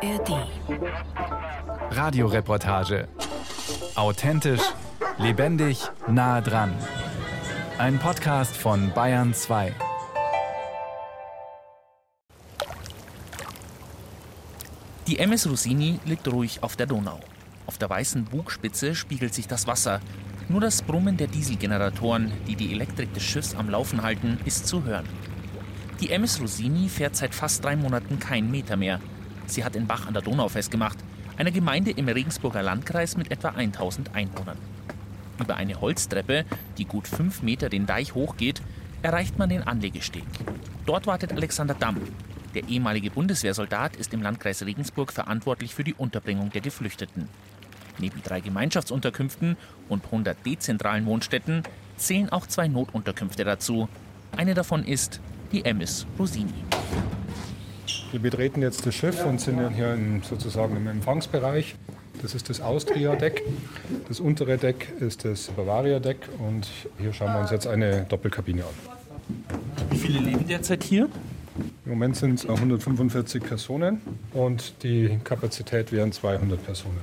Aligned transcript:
ARD. 0.00 0.46
Radioreportage. 1.90 3.08
Authentisch, 3.96 4.60
lebendig, 5.18 5.80
nah 6.06 6.40
dran. 6.40 6.72
Ein 7.78 7.98
Podcast 7.98 8.56
von 8.56 8.92
Bayern 8.94 9.34
2. 9.34 9.74
Die 15.08 15.18
MS 15.18 15.50
Rossini 15.50 15.98
liegt 16.04 16.28
ruhig 16.28 16.62
auf 16.62 16.76
der 16.76 16.86
Donau. 16.86 17.18
Auf 17.66 17.78
der 17.78 17.90
weißen 17.90 18.24
Bugspitze 18.24 18.94
spiegelt 18.94 19.34
sich 19.34 19.48
das 19.48 19.66
Wasser. 19.66 20.00
Nur 20.48 20.60
das 20.60 20.82
Brummen 20.82 21.16
der 21.16 21.26
Dieselgeneratoren, 21.26 22.32
die 22.46 22.54
die 22.54 22.72
Elektrik 22.72 23.12
des 23.14 23.24
Schiffs 23.24 23.56
am 23.56 23.68
Laufen 23.68 24.02
halten, 24.02 24.38
ist 24.44 24.68
zu 24.68 24.84
hören. 24.84 25.08
Die 26.00 26.10
MS 26.10 26.40
Rossini 26.40 26.88
fährt 26.88 27.16
seit 27.16 27.34
fast 27.34 27.64
drei 27.64 27.74
Monaten 27.74 28.20
keinen 28.20 28.52
Meter 28.52 28.76
mehr. 28.76 29.00
Sie 29.48 29.64
hat 29.64 29.74
in 29.74 29.86
Bach 29.86 30.06
an 30.06 30.12
der 30.12 30.22
Donau 30.22 30.48
festgemacht, 30.48 30.98
einer 31.36 31.50
Gemeinde 31.50 31.90
im 31.90 32.08
Regensburger 32.08 32.62
Landkreis 32.62 33.16
mit 33.16 33.30
etwa 33.30 33.48
1000 33.48 34.14
Einwohnern. 34.14 34.58
Über 35.40 35.56
eine 35.56 35.80
Holztreppe, 35.80 36.44
die 36.76 36.84
gut 36.84 37.08
fünf 37.08 37.42
Meter 37.42 37.68
den 37.68 37.86
Deich 37.86 38.14
hochgeht, 38.14 38.60
erreicht 39.02 39.38
man 39.38 39.48
den 39.48 39.62
Anlegesteg. 39.62 40.24
Dort 40.84 41.06
wartet 41.06 41.32
Alexander 41.32 41.74
Damm. 41.74 41.96
Der 42.54 42.68
ehemalige 42.68 43.10
Bundeswehrsoldat 43.10 43.96
ist 43.96 44.12
im 44.12 44.22
Landkreis 44.22 44.64
Regensburg 44.64 45.12
verantwortlich 45.12 45.74
für 45.74 45.84
die 45.84 45.94
Unterbringung 45.94 46.50
der 46.50 46.60
Geflüchteten. 46.60 47.28
Neben 47.98 48.22
drei 48.22 48.40
Gemeinschaftsunterkünften 48.40 49.56
und 49.88 50.04
100 50.04 50.44
dezentralen 50.44 51.06
Wohnstätten 51.06 51.62
zählen 51.96 52.30
auch 52.30 52.46
zwei 52.46 52.68
Notunterkünfte 52.68 53.44
dazu. 53.44 53.88
Eine 54.36 54.54
davon 54.54 54.84
ist 54.84 55.20
die 55.52 55.64
MS 55.64 56.06
Rosini. 56.18 56.67
Wir 58.10 58.20
betreten 58.20 58.62
jetzt 58.62 58.86
das 58.86 58.94
Schiff 58.94 59.26
und 59.26 59.38
sind 59.38 59.74
hier 59.74 59.92
in, 59.92 60.22
sozusagen 60.22 60.74
im 60.76 60.86
Empfangsbereich. 60.86 61.76
Das 62.22 62.34
ist 62.34 62.48
das 62.48 62.62
Austria-Deck. 62.62 63.42
Das 64.08 64.18
untere 64.18 64.56
Deck 64.56 64.88
ist 64.98 65.26
das 65.26 65.48
Bavaria-Deck 65.48 66.16
und 66.38 66.66
hier 66.98 67.12
schauen 67.12 67.34
wir 67.34 67.40
uns 67.40 67.50
jetzt 67.50 67.66
eine 67.66 68.06
Doppelkabine 68.08 68.64
an. 68.64 68.70
Wie 69.90 69.98
viele 69.98 70.20
leben 70.20 70.46
derzeit 70.48 70.84
hier? 70.84 71.10
Im 71.84 71.90
Moment 71.90 72.16
sind 72.16 72.38
es 72.38 72.48
145 72.48 73.42
Personen 73.42 74.00
und 74.32 74.82
die 74.82 75.18
Kapazität 75.22 75.92
wären 75.92 76.10
200 76.10 76.64
Personen. 76.64 77.00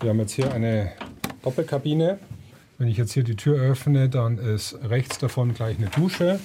Wir 0.00 0.10
haben 0.10 0.18
jetzt 0.18 0.32
hier 0.32 0.52
eine 0.52 0.90
Doppelkabine. 1.42 2.18
Wenn 2.78 2.88
ich 2.88 2.96
jetzt 2.96 3.12
hier 3.12 3.22
die 3.22 3.36
Tür 3.36 3.60
öffne, 3.60 4.08
dann 4.08 4.38
ist 4.38 4.76
rechts 4.82 5.18
davon 5.18 5.54
gleich 5.54 5.78
eine 5.78 5.88
Dusche 5.88 6.40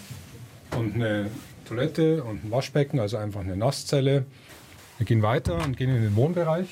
und 0.76 0.96
eine 0.96 1.30
Toilette 1.66 2.24
und 2.24 2.46
ein 2.46 2.52
Waschbecken, 2.52 3.00
also 3.00 3.18
einfach 3.18 3.42
eine 3.42 3.58
Nasszelle. 3.58 4.26
Wir 4.98 5.06
gehen 5.06 5.22
weiter 5.22 5.64
und 5.64 5.78
gehen 5.78 5.90
in 5.90 6.02
den 6.02 6.16
Wohnbereich. 6.16 6.68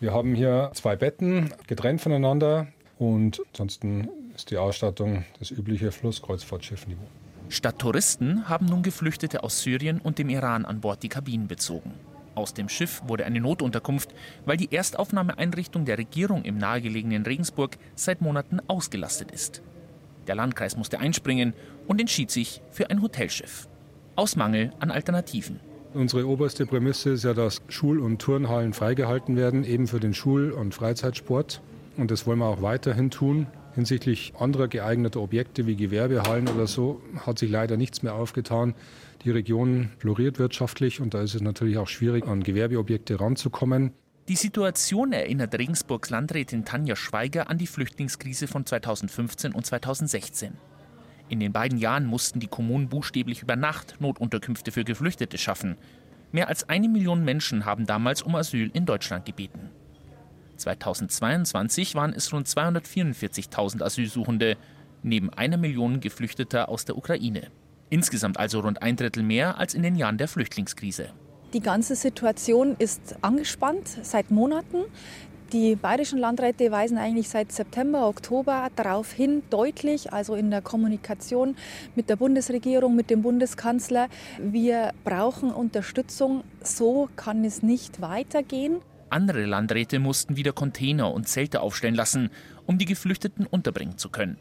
Wir 0.00 0.12
haben 0.12 0.34
hier 0.34 0.70
zwei 0.74 0.96
Betten, 0.96 1.52
getrennt 1.66 2.00
voneinander 2.00 2.68
und 2.98 3.40
ansonsten 3.52 4.08
ist 4.34 4.50
die 4.50 4.56
Ausstattung 4.56 5.24
das 5.38 5.50
übliche 5.50 5.90
Flusskreuzfahrtschiffniveau. 5.90 7.06
Statt 7.48 7.78
Touristen 7.78 8.48
haben 8.48 8.66
nun 8.66 8.82
Geflüchtete 8.82 9.42
aus 9.42 9.62
Syrien 9.62 10.00
und 10.00 10.18
dem 10.18 10.28
Iran 10.28 10.64
an 10.64 10.80
Bord 10.80 11.02
die 11.02 11.08
Kabinen 11.08 11.48
bezogen. 11.48 11.94
Aus 12.34 12.54
dem 12.54 12.68
Schiff 12.68 13.02
wurde 13.06 13.24
eine 13.24 13.40
Notunterkunft, 13.40 14.14
weil 14.44 14.56
die 14.56 14.70
Erstaufnahmeeinrichtung 14.70 15.84
der 15.84 15.98
Regierung 15.98 16.44
im 16.44 16.58
nahegelegenen 16.58 17.24
Regensburg 17.24 17.76
seit 17.96 18.20
Monaten 18.20 18.60
ausgelastet 18.68 19.32
ist. 19.32 19.62
Der 20.28 20.34
Landkreis 20.34 20.76
musste 20.76 21.00
einspringen 21.00 21.54
und 21.86 22.00
entschied 22.00 22.30
sich 22.30 22.62
für 22.70 22.90
ein 22.90 23.02
Hotelschiff. 23.02 23.66
Aus 24.14 24.36
Mangel 24.36 24.72
an 24.78 24.90
Alternativen. 24.90 25.60
Unsere 25.94 26.28
oberste 26.28 26.66
Prämisse 26.66 27.10
ist 27.10 27.24
ja, 27.24 27.32
dass 27.32 27.62
Schul- 27.68 27.98
und 27.98 28.20
Turnhallen 28.20 28.74
freigehalten 28.74 29.36
werden, 29.36 29.64
eben 29.64 29.86
für 29.86 30.00
den 30.00 30.12
Schul- 30.12 30.52
und 30.52 30.74
Freizeitsport. 30.74 31.62
Und 31.96 32.10
das 32.10 32.26
wollen 32.26 32.38
wir 32.38 32.46
auch 32.46 32.60
weiterhin 32.60 33.10
tun. 33.10 33.46
Hinsichtlich 33.74 34.34
anderer 34.38 34.68
geeigneter 34.68 35.20
Objekte 35.20 35.66
wie 35.66 35.76
Gewerbehallen 35.76 36.48
oder 36.48 36.66
so 36.66 37.00
hat 37.24 37.38
sich 37.38 37.50
leider 37.50 37.76
nichts 37.76 38.02
mehr 38.02 38.14
aufgetan. 38.14 38.74
Die 39.24 39.30
Region 39.30 39.90
floriert 39.98 40.38
wirtschaftlich 40.38 41.00
und 41.00 41.14
da 41.14 41.22
ist 41.22 41.34
es 41.34 41.40
natürlich 41.40 41.78
auch 41.78 41.88
schwierig, 41.88 42.26
an 42.26 42.42
Gewerbeobjekte 42.42 43.20
ranzukommen. 43.20 43.92
Die 44.28 44.36
Situation 44.36 45.14
erinnert 45.14 45.54
Regensburgs 45.54 46.10
Landrätin 46.10 46.66
Tanja 46.66 46.96
Schweiger 46.96 47.48
an 47.48 47.56
die 47.56 47.66
Flüchtlingskrise 47.66 48.46
von 48.46 48.66
2015 48.66 49.54
und 49.54 49.64
2016. 49.64 50.52
In 51.30 51.40
den 51.40 51.54
beiden 51.54 51.78
Jahren 51.78 52.04
mussten 52.04 52.38
die 52.38 52.46
Kommunen 52.46 52.90
buchstäblich 52.90 53.40
über 53.40 53.56
Nacht 53.56 53.96
Notunterkünfte 54.00 54.70
für 54.70 54.84
Geflüchtete 54.84 55.38
schaffen. 55.38 55.78
Mehr 56.30 56.48
als 56.48 56.68
eine 56.68 56.90
Million 56.90 57.24
Menschen 57.24 57.64
haben 57.64 57.86
damals 57.86 58.20
um 58.20 58.34
Asyl 58.34 58.70
in 58.74 58.84
Deutschland 58.84 59.24
gebeten. 59.24 59.70
2022 60.58 61.94
waren 61.94 62.12
es 62.12 62.30
rund 62.30 62.46
244.000 62.48 63.82
Asylsuchende, 63.82 64.58
neben 65.02 65.32
einer 65.32 65.56
Million 65.56 66.00
Geflüchteter 66.00 66.68
aus 66.68 66.84
der 66.84 66.98
Ukraine. 66.98 67.50
Insgesamt 67.88 68.38
also 68.38 68.60
rund 68.60 68.82
ein 68.82 68.96
Drittel 68.96 69.22
mehr 69.22 69.56
als 69.56 69.72
in 69.72 69.82
den 69.82 69.96
Jahren 69.96 70.18
der 70.18 70.28
Flüchtlingskrise. 70.28 71.14
Die 71.54 71.60
ganze 71.60 71.96
Situation 71.96 72.76
ist 72.78 73.16
angespannt 73.22 73.88
seit 74.02 74.30
Monaten. 74.30 74.84
Die 75.54 75.76
bayerischen 75.76 76.18
Landräte 76.18 76.70
weisen 76.70 76.98
eigentlich 76.98 77.30
seit 77.30 77.52
September, 77.52 78.06
Oktober 78.06 78.68
darauf 78.76 79.12
hin, 79.12 79.42
deutlich, 79.48 80.12
also 80.12 80.34
in 80.34 80.50
der 80.50 80.60
Kommunikation 80.60 81.56
mit 81.94 82.10
der 82.10 82.16
Bundesregierung, 82.16 82.94
mit 82.94 83.08
dem 83.08 83.22
Bundeskanzler, 83.22 84.08
wir 84.38 84.92
brauchen 85.04 85.50
Unterstützung. 85.50 86.44
So 86.62 87.08
kann 87.16 87.42
es 87.46 87.62
nicht 87.62 88.02
weitergehen. 88.02 88.82
Andere 89.08 89.46
Landräte 89.46 90.00
mussten 90.00 90.36
wieder 90.36 90.52
Container 90.52 91.14
und 91.14 91.28
Zelte 91.28 91.62
aufstellen 91.62 91.94
lassen, 91.94 92.28
um 92.66 92.76
die 92.76 92.84
Geflüchteten 92.84 93.46
unterbringen 93.46 93.96
zu 93.96 94.10
können. 94.10 94.36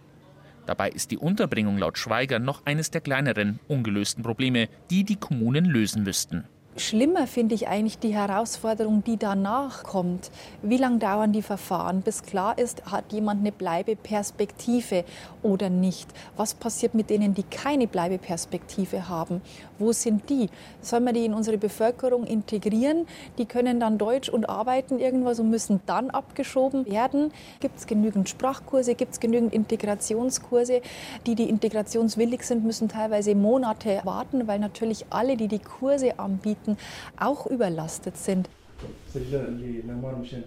Dabei 0.65 0.89
ist 0.89 1.11
die 1.11 1.17
Unterbringung 1.17 1.77
laut 1.77 1.97
Schweiger 1.97 2.39
noch 2.39 2.65
eines 2.65 2.91
der 2.91 2.99
kleineren, 2.99 3.61
ungelösten 3.69 4.23
Probleme, 4.23 4.67
die 4.89 5.05
die 5.05 5.15
Kommunen 5.15 5.63
lösen 5.63 6.03
müssten. 6.03 6.43
Schlimmer 6.79 7.25
finde 7.25 7.55
ich 7.55 7.67
eigentlich 7.67 7.97
die 7.97 8.13
Herausforderung, 8.13 9.03
die 9.03 9.17
danach 9.17 9.83
kommt. 9.83 10.29
Wie 10.61 10.77
lange 10.77 10.99
dauern 10.99 11.31
die 11.31 11.41
Verfahren, 11.41 12.01
bis 12.01 12.21
klar 12.21 12.57
ist, 12.57 12.91
hat 12.91 13.11
jemand 13.11 13.41
eine 13.41 13.51
Bleibeperspektive 13.51 15.03
oder 15.41 15.69
nicht? 15.69 16.07
Was 16.35 16.53
passiert 16.53 16.93
mit 16.93 17.09
denen, 17.09 17.33
die 17.33 17.43
keine 17.43 17.87
Bleibeperspektive 17.87 19.09
haben? 19.09 19.41
Wo 19.79 19.91
sind 19.91 20.29
die? 20.29 20.49
Sollen 20.81 21.05
wir 21.05 21.13
die 21.13 21.25
in 21.25 21.33
unsere 21.33 21.57
Bevölkerung 21.57 22.25
integrieren? 22.25 23.07
Die 23.37 23.45
können 23.45 23.79
dann 23.79 23.97
Deutsch 23.97 24.29
und 24.29 24.49
arbeiten 24.49 24.99
irgendwas 24.99 25.39
und 25.39 25.49
müssen 25.49 25.81
dann 25.85 26.09
abgeschoben 26.09 26.85
werden. 26.85 27.31
Gibt 27.59 27.77
es 27.79 27.87
genügend 27.87 28.29
Sprachkurse? 28.29 28.95
Gibt 28.95 29.13
es 29.13 29.19
genügend 29.19 29.53
Integrationskurse? 29.53 30.81
Die, 31.25 31.35
die 31.35 31.49
integrationswillig 31.49 32.43
sind, 32.43 32.63
müssen 32.63 32.89
teilweise 32.89 33.35
Monate 33.35 34.01
warten, 34.03 34.47
weil 34.47 34.59
natürlich 34.59 35.05
alle, 35.09 35.37
die 35.37 35.47
die 35.47 35.59
Kurse 35.59 36.19
anbieten, 36.19 36.66
Patienten 36.67 36.77
auch 37.17 37.47
überlastet 37.47 38.17
sind. 38.17 38.49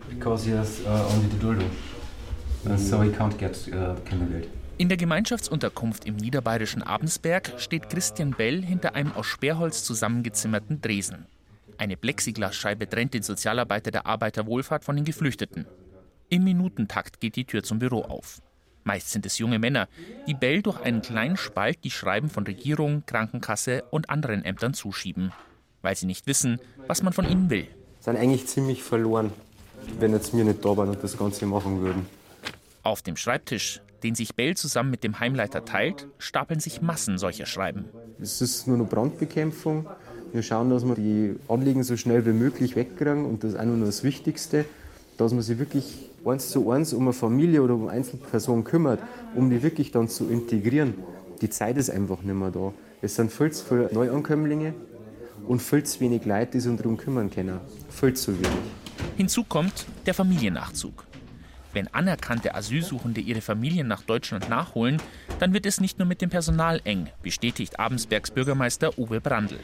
Because 0.08 0.46
he 0.46 0.52
has 0.56 0.80
uh, 0.80 1.14
only 1.14 1.28
the 1.30 1.38
dildo. 1.38 1.64
Uh, 2.64 2.76
so 2.76 3.02
he 3.02 3.10
can't 3.10 3.36
get 3.38 3.56
uh, 3.68 3.94
Kindergeld. 4.04 4.48
In 4.78 4.88
der 4.88 4.96
Gemeinschaftsunterkunft 4.96 6.06
im 6.06 6.16
niederbayerischen 6.16 6.82
Abensberg 6.82 7.54
steht 7.58 7.90
Christian 7.90 8.30
Bell 8.30 8.62
hinter 8.62 8.94
einem 8.94 9.12
aus 9.12 9.26
Sperrholz 9.26 9.84
zusammengezimmerten 9.84 10.80
Dresen. 10.80 11.26
Eine 11.76 11.96
Plexiglasscheibe 11.96 12.88
trennt 12.88 13.12
den 13.14 13.22
Sozialarbeiter 13.22 13.90
der 13.90 14.06
Arbeiterwohlfahrt 14.06 14.84
von 14.84 14.96
den 14.96 15.04
Geflüchteten. 15.04 15.66
Im 16.30 16.44
Minutentakt 16.44 17.20
geht 17.20 17.36
die 17.36 17.44
Tür 17.44 17.62
zum 17.62 17.78
Büro 17.78 18.02
auf. 18.02 18.40
Meist 18.84 19.10
sind 19.10 19.26
es 19.26 19.36
junge 19.38 19.58
Männer, 19.58 19.88
die 20.26 20.34
Bell 20.34 20.62
durch 20.62 20.80
einen 20.80 21.02
kleinen 21.02 21.36
Spalt 21.36 21.78
die 21.84 21.90
Schreiben 21.90 22.30
von 22.30 22.44
Regierung, 22.44 23.02
Krankenkasse 23.04 23.84
und 23.90 24.08
anderen 24.08 24.44
Ämtern 24.44 24.72
zuschieben 24.72 25.32
weil 25.82 25.96
sie 25.96 26.06
nicht 26.06 26.26
wissen, 26.26 26.60
was 26.86 27.02
man 27.02 27.12
von 27.12 27.28
ihnen 27.28 27.50
will. 27.50 27.66
Sind 28.00 28.16
eigentlich 28.16 28.46
ziemlich 28.46 28.82
verloren, 28.82 29.32
wenn 29.98 30.12
jetzt 30.12 30.34
mir 30.34 30.44
nicht 30.44 30.64
da 30.64 30.76
waren 30.76 30.88
und 30.88 31.02
das 31.02 31.16
Ganze 31.16 31.46
machen 31.46 31.82
würden. 31.82 32.06
Auf 32.82 33.02
dem 33.02 33.16
Schreibtisch, 33.16 33.80
den 34.02 34.14
sich 34.14 34.34
Bell 34.34 34.56
zusammen 34.56 34.90
mit 34.90 35.04
dem 35.04 35.20
Heimleiter 35.20 35.64
teilt, 35.64 36.06
stapeln 36.18 36.60
sich 36.60 36.80
Massen 36.80 37.18
solcher 37.18 37.46
Schreiben. 37.46 37.84
Es 38.20 38.40
ist 38.40 38.66
nur 38.66 38.78
noch 38.78 38.88
Brandbekämpfung. 38.88 39.86
Wir 40.32 40.42
schauen, 40.42 40.70
dass 40.70 40.84
wir 40.84 40.94
die 40.94 41.36
Anliegen 41.48 41.82
so 41.82 41.96
schnell 41.96 42.24
wie 42.24 42.32
möglich 42.32 42.76
wegkriegen 42.76 43.26
und 43.26 43.44
das 43.44 43.52
ist 43.52 43.60
auch 43.60 43.64
nur 43.64 43.84
das 43.84 44.04
Wichtigste, 44.04 44.64
dass 45.18 45.32
man 45.32 45.42
sich 45.42 45.58
wirklich 45.58 46.10
eins 46.24 46.50
zu 46.50 46.70
eins 46.70 46.92
um 46.92 47.02
eine 47.02 47.12
Familie 47.12 47.62
oder 47.62 47.74
um 47.74 47.88
eine 47.88 47.98
Einzelperson 47.98 48.64
kümmert, 48.64 49.00
um 49.34 49.50
die 49.50 49.62
wirklich 49.62 49.90
dann 49.90 50.08
zu 50.08 50.28
integrieren. 50.28 50.94
Die 51.40 51.50
Zeit 51.50 51.76
ist 51.76 51.90
einfach 51.90 52.22
nicht 52.22 52.34
mehr 52.34 52.50
da. 52.50 52.72
Es 53.02 53.16
sind 53.16 53.32
viel 53.32 53.50
zu 53.50 53.64
viele 53.64 53.90
Neuankömmlinge, 53.92 54.74
und 55.46 55.60
viel 55.60 55.82
zu 55.82 56.00
wenig 56.00 56.24
Leute, 56.24 56.52
die 56.52 56.60
sich 56.60 56.76
darum 56.76 56.96
kümmern 56.96 57.30
können. 57.30 57.60
Viel 57.88 58.14
zu 58.14 58.34
wenig. 58.34 58.48
Hinzu 59.16 59.44
kommt 59.44 59.86
der 60.06 60.14
Familiennachzug. 60.14 61.06
Wenn 61.72 61.86
anerkannte 61.94 62.54
Asylsuchende 62.54 63.20
ihre 63.20 63.40
Familien 63.40 63.86
nach 63.86 64.02
Deutschland 64.02 64.48
nachholen, 64.48 65.00
dann 65.38 65.52
wird 65.52 65.66
es 65.66 65.80
nicht 65.80 65.98
nur 65.98 66.08
mit 66.08 66.20
dem 66.20 66.30
Personal 66.30 66.80
eng, 66.84 67.08
bestätigt 67.22 67.78
Abensbergs 67.78 68.32
Bürgermeister 68.32 68.98
Uwe 68.98 69.20
Brandl. 69.20 69.58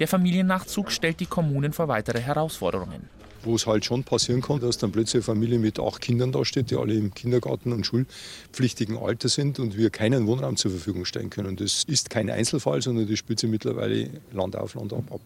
Der 0.00 0.08
Familiennachzug 0.08 0.90
stellt 0.90 1.20
die 1.20 1.26
Kommunen 1.26 1.72
vor 1.72 1.86
weitere 1.86 2.20
Herausforderungen. 2.20 3.08
Wo 3.44 3.54
es 3.56 3.66
halt 3.66 3.84
schon 3.84 4.04
passieren 4.04 4.40
kann, 4.40 4.60
dass 4.60 4.78
dann 4.78 4.90
plötzlich 4.90 5.16
eine 5.16 5.22
Familie 5.22 5.58
mit 5.58 5.78
acht 5.78 6.00
Kindern 6.00 6.32
dasteht, 6.32 6.70
die 6.70 6.76
alle 6.76 6.94
im 6.94 7.12
Kindergarten 7.12 7.72
und 7.72 7.84
schulpflichtigen 7.84 8.96
Alter 8.96 9.28
sind 9.28 9.58
und 9.58 9.76
wir 9.76 9.90
keinen 9.90 10.26
Wohnraum 10.26 10.56
zur 10.56 10.70
Verfügung 10.70 11.04
stellen 11.04 11.30
können. 11.30 11.56
Das 11.56 11.84
ist 11.84 12.10
kein 12.10 12.30
Einzelfall, 12.30 12.80
sondern 12.80 13.08
das 13.08 13.18
spielt 13.18 13.40
sich 13.40 13.50
mittlerweile 13.50 14.08
Land 14.32 14.56
auf 14.56 14.74
Land 14.74 14.92
ab. 14.92 15.20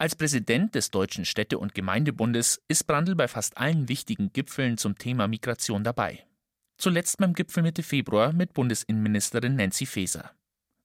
Als 0.00 0.14
Präsident 0.14 0.76
des 0.76 0.92
Deutschen 0.92 1.24
Städte- 1.24 1.58
und 1.58 1.74
Gemeindebundes 1.74 2.60
ist 2.68 2.86
Brandl 2.86 3.16
bei 3.16 3.26
fast 3.26 3.58
allen 3.58 3.88
wichtigen 3.88 4.32
Gipfeln 4.32 4.78
zum 4.78 4.96
Thema 4.96 5.26
Migration 5.26 5.82
dabei. 5.82 6.24
Zuletzt 6.78 7.18
beim 7.18 7.34
Gipfel 7.34 7.64
Mitte 7.64 7.82
Februar 7.82 8.32
mit 8.32 8.54
Bundesinnenministerin 8.54 9.56
Nancy 9.56 9.86
Faeser. 9.86 10.30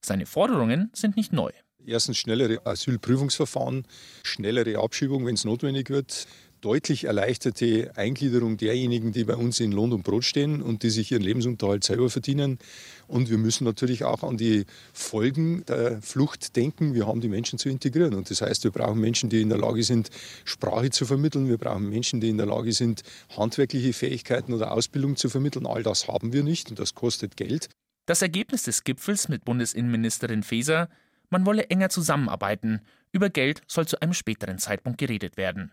Seine 0.01 0.25
Forderungen 0.25 0.89
sind 0.94 1.15
nicht 1.15 1.31
neu. 1.31 1.51
Erstens 1.86 2.18
schnellere 2.18 2.65
Asylprüfungsverfahren, 2.65 3.86
schnellere 4.24 4.79
Abschiebung, 4.79 5.25
wenn 5.27 5.36
es 5.36 5.45
notwendig 5.45 5.91
wird, 5.91 6.27
deutlich 6.63 7.04
erleichterte 7.04 7.92
Eingliederung 7.95 8.56
derjenigen, 8.56 9.12
die 9.12 9.25
bei 9.25 9.36
uns 9.36 9.60
in 9.60 9.74
Lohn 9.74 9.92
und 9.92 10.04
Brot 10.04 10.24
stehen 10.24 10.62
und 10.62 10.83
die 10.83 10.89
sich 10.89 11.12
ihren 11.12 11.21
Lebensunterhalt 11.21 11.83
selber 11.83 12.10
verdienen. 12.10 12.57
Und 13.07 13.30
wir 13.30 13.38
müssen 13.38 13.65
natürlich 13.65 14.06
auch 14.06 14.24
an 14.24 14.38
die 14.38 14.65
Folgen 14.94 15.65
der 15.65 16.01
Flucht 16.01 16.56
denken. 16.56 16.94
Wir 16.94 17.06
haben 17.06 17.19
die 17.19 17.27
Menschen 17.27 17.60
zu 17.60 17.68
integrieren. 17.68 18.13
Und 18.13 18.30
das 18.30 18.42
heißt, 18.42 18.63
wir 18.63 18.71
brauchen 18.71 19.00
Menschen, 19.01 19.30
die 19.30 19.42
in 19.42 19.50
der 19.50 19.57
Lage 19.57 19.83
sind, 19.83 20.10
Sprache 20.45 20.89
zu 20.89 21.06
vermitteln. 21.06 21.50
Wir 21.50 21.57
brauchen 21.57 21.89
Menschen, 21.89 22.21
die 22.21 22.30
in 22.30 22.38
der 22.38 22.48
Lage 22.48 22.71
sind, 22.71 23.04
handwerkliche 23.36 23.92
Fähigkeiten 23.92 24.54
oder 24.54 24.71
Ausbildung 24.71 25.18
zu 25.18 25.27
vermitteln. 25.27 25.68
All 25.68 25.83
das 25.83 26.07
haben 26.07 26.31
wir 26.31 26.44
nicht 26.44 26.69
und 26.69 26.80
das 26.80 26.95
kostet 26.95 27.36
Geld. 27.36 27.68
Das 28.06 28.21
Ergebnis 28.21 28.63
des 28.63 28.86
Gipfels 28.86 29.27
mit 29.27 29.44
Bundesinnenministerin 29.44 30.44
Faeser, 30.44 30.88
man 31.30 31.45
wolle 31.45 31.69
enger 31.69 31.89
zusammenarbeiten. 31.89 32.80
Über 33.12 33.30
Geld 33.30 33.62
soll 33.68 33.86
zu 33.86 34.01
einem 34.01 34.13
späteren 34.13 34.60
Zeitpunkt 34.60 34.98
geredet 34.98 35.36
werden. 35.36 35.71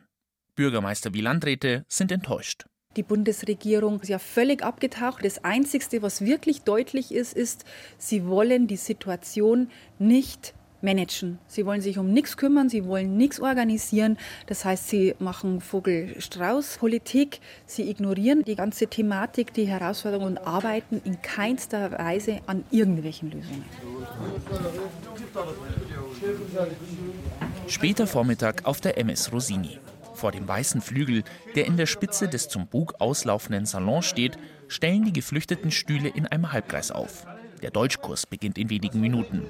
Bürgermeister 0.55 1.15
wie 1.15 1.21
Landräte 1.21 1.85
sind 1.89 2.13
enttäuscht. 2.13 2.67
Die 2.97 3.05
Bundesregierung 3.05 4.01
ist 4.01 4.09
ja 4.09 4.19
völlig 4.19 4.65
abgetaucht. 4.65 5.25
Das 5.25 5.45
Einzige, 5.45 6.03
was 6.03 6.23
wirklich 6.23 6.63
deutlich 6.63 7.13
ist, 7.13 7.35
ist, 7.35 7.65
sie 7.99 8.27
wollen 8.27 8.67
die 8.67 8.77
Situation 8.77 9.71
nicht 10.01 10.55
managen. 10.83 11.39
Sie 11.47 11.67
wollen 11.67 11.81
sich 11.81 11.99
um 11.99 12.13
nichts 12.13 12.37
kümmern, 12.37 12.69
sie 12.69 12.85
wollen 12.87 13.17
nichts 13.17 13.39
organisieren. 13.41 14.19
Das 14.47 14.65
heißt, 14.65 14.89
sie 14.89 15.15
machen 15.19 15.61
Vogel-Strauß-Politik, 15.61 17.41
sie 17.67 17.89
ignorieren 17.89 18.43
die 18.43 18.57
ganze 18.57 18.87
Thematik, 18.87 19.55
die 19.55 19.67
Herausforderungen 19.67 20.39
und 20.39 20.47
arbeiten 20.47 21.01
in 21.05 21.21
keinster 21.23 21.93
Weise 21.93 22.41
an 22.47 22.65
irgendwelchen 22.71 23.31
Lösungen. 23.31 23.65
Später 27.69 28.07
Vormittag 28.07 28.65
auf 28.65 28.81
der 28.81 28.99
MS 28.99 29.33
Rosini. 29.33 29.79
Vor 30.21 30.33
dem 30.33 30.47
weißen 30.47 30.83
Flügel, 30.83 31.25
der 31.55 31.65
in 31.65 31.79
der 31.79 31.87
Spitze 31.87 32.29
des 32.29 32.51
zum 32.51 32.67
Bug 32.67 32.97
auslaufenden 32.99 33.65
Salons 33.65 34.05
steht, 34.05 34.37
stellen 34.69 35.03
die 35.03 35.15
Geflüchteten 35.15 35.71
Stühle 35.71 36.11
in 36.11 36.27
einem 36.27 36.53
Halbkreis 36.53 36.91
auf. 36.91 37.27
Der 37.63 37.71
Deutschkurs 37.71 38.27
beginnt 38.27 38.59
in 38.59 38.69
wenigen 38.69 39.01
Minuten. 39.01 39.47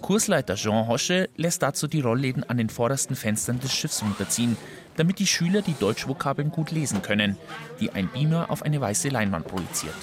Kursleiter 0.00 0.54
Jean 0.54 0.88
Hosche 0.88 1.28
lässt 1.36 1.62
dazu 1.62 1.86
die 1.86 2.00
Rollläden 2.00 2.48
an 2.48 2.56
den 2.56 2.70
vordersten 2.70 3.14
Fenstern 3.14 3.60
des 3.60 3.74
Schiffs 3.74 4.02
runterziehen, 4.02 4.56
damit 4.96 5.18
die 5.18 5.26
Schüler 5.26 5.60
die 5.60 5.76
Deutschvokabeln 5.78 6.50
gut 6.50 6.70
lesen 6.70 7.02
können, 7.02 7.36
die 7.78 7.90
ein 7.90 8.08
Beamer 8.08 8.50
auf 8.50 8.62
eine 8.62 8.80
weiße 8.80 9.10
Leinwand 9.10 9.48
projiziert. 9.48 9.94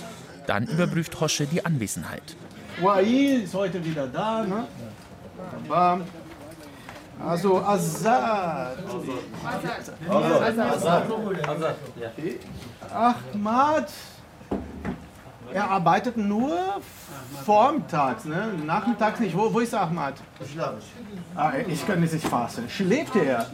Dann 0.46 0.68
überprüft 0.68 1.20
Hosche 1.20 1.48
die 1.48 1.66
Anwesenheit. 1.66 2.36
Wai 2.80 3.02
ist 3.44 3.56
heute 3.56 3.84
wieder 3.84 4.06
da, 4.06 4.46
ne? 4.46 4.68
Aber 5.68 6.02
also 7.26 7.58
Azad. 7.60 8.78
Azad. 10.42 11.06
Ahmad. 12.94 13.88
Er 15.54 15.70
arbeitet 15.70 16.18
nur 16.18 16.58
vormittags, 17.46 18.26
ne? 18.26 18.54
nachmittags 18.66 19.20
nicht. 19.20 19.36
Wo, 19.36 19.54
wo 19.54 19.60
ist 19.60 19.74
Ahmad? 19.74 20.16
Ah, 21.36 21.54
ich 21.68 21.88
kann 21.88 22.04
es 22.04 22.14
nicht 22.14 22.28
fassen. 22.28 22.70
Schläft 22.70 23.16
er? 23.16 23.46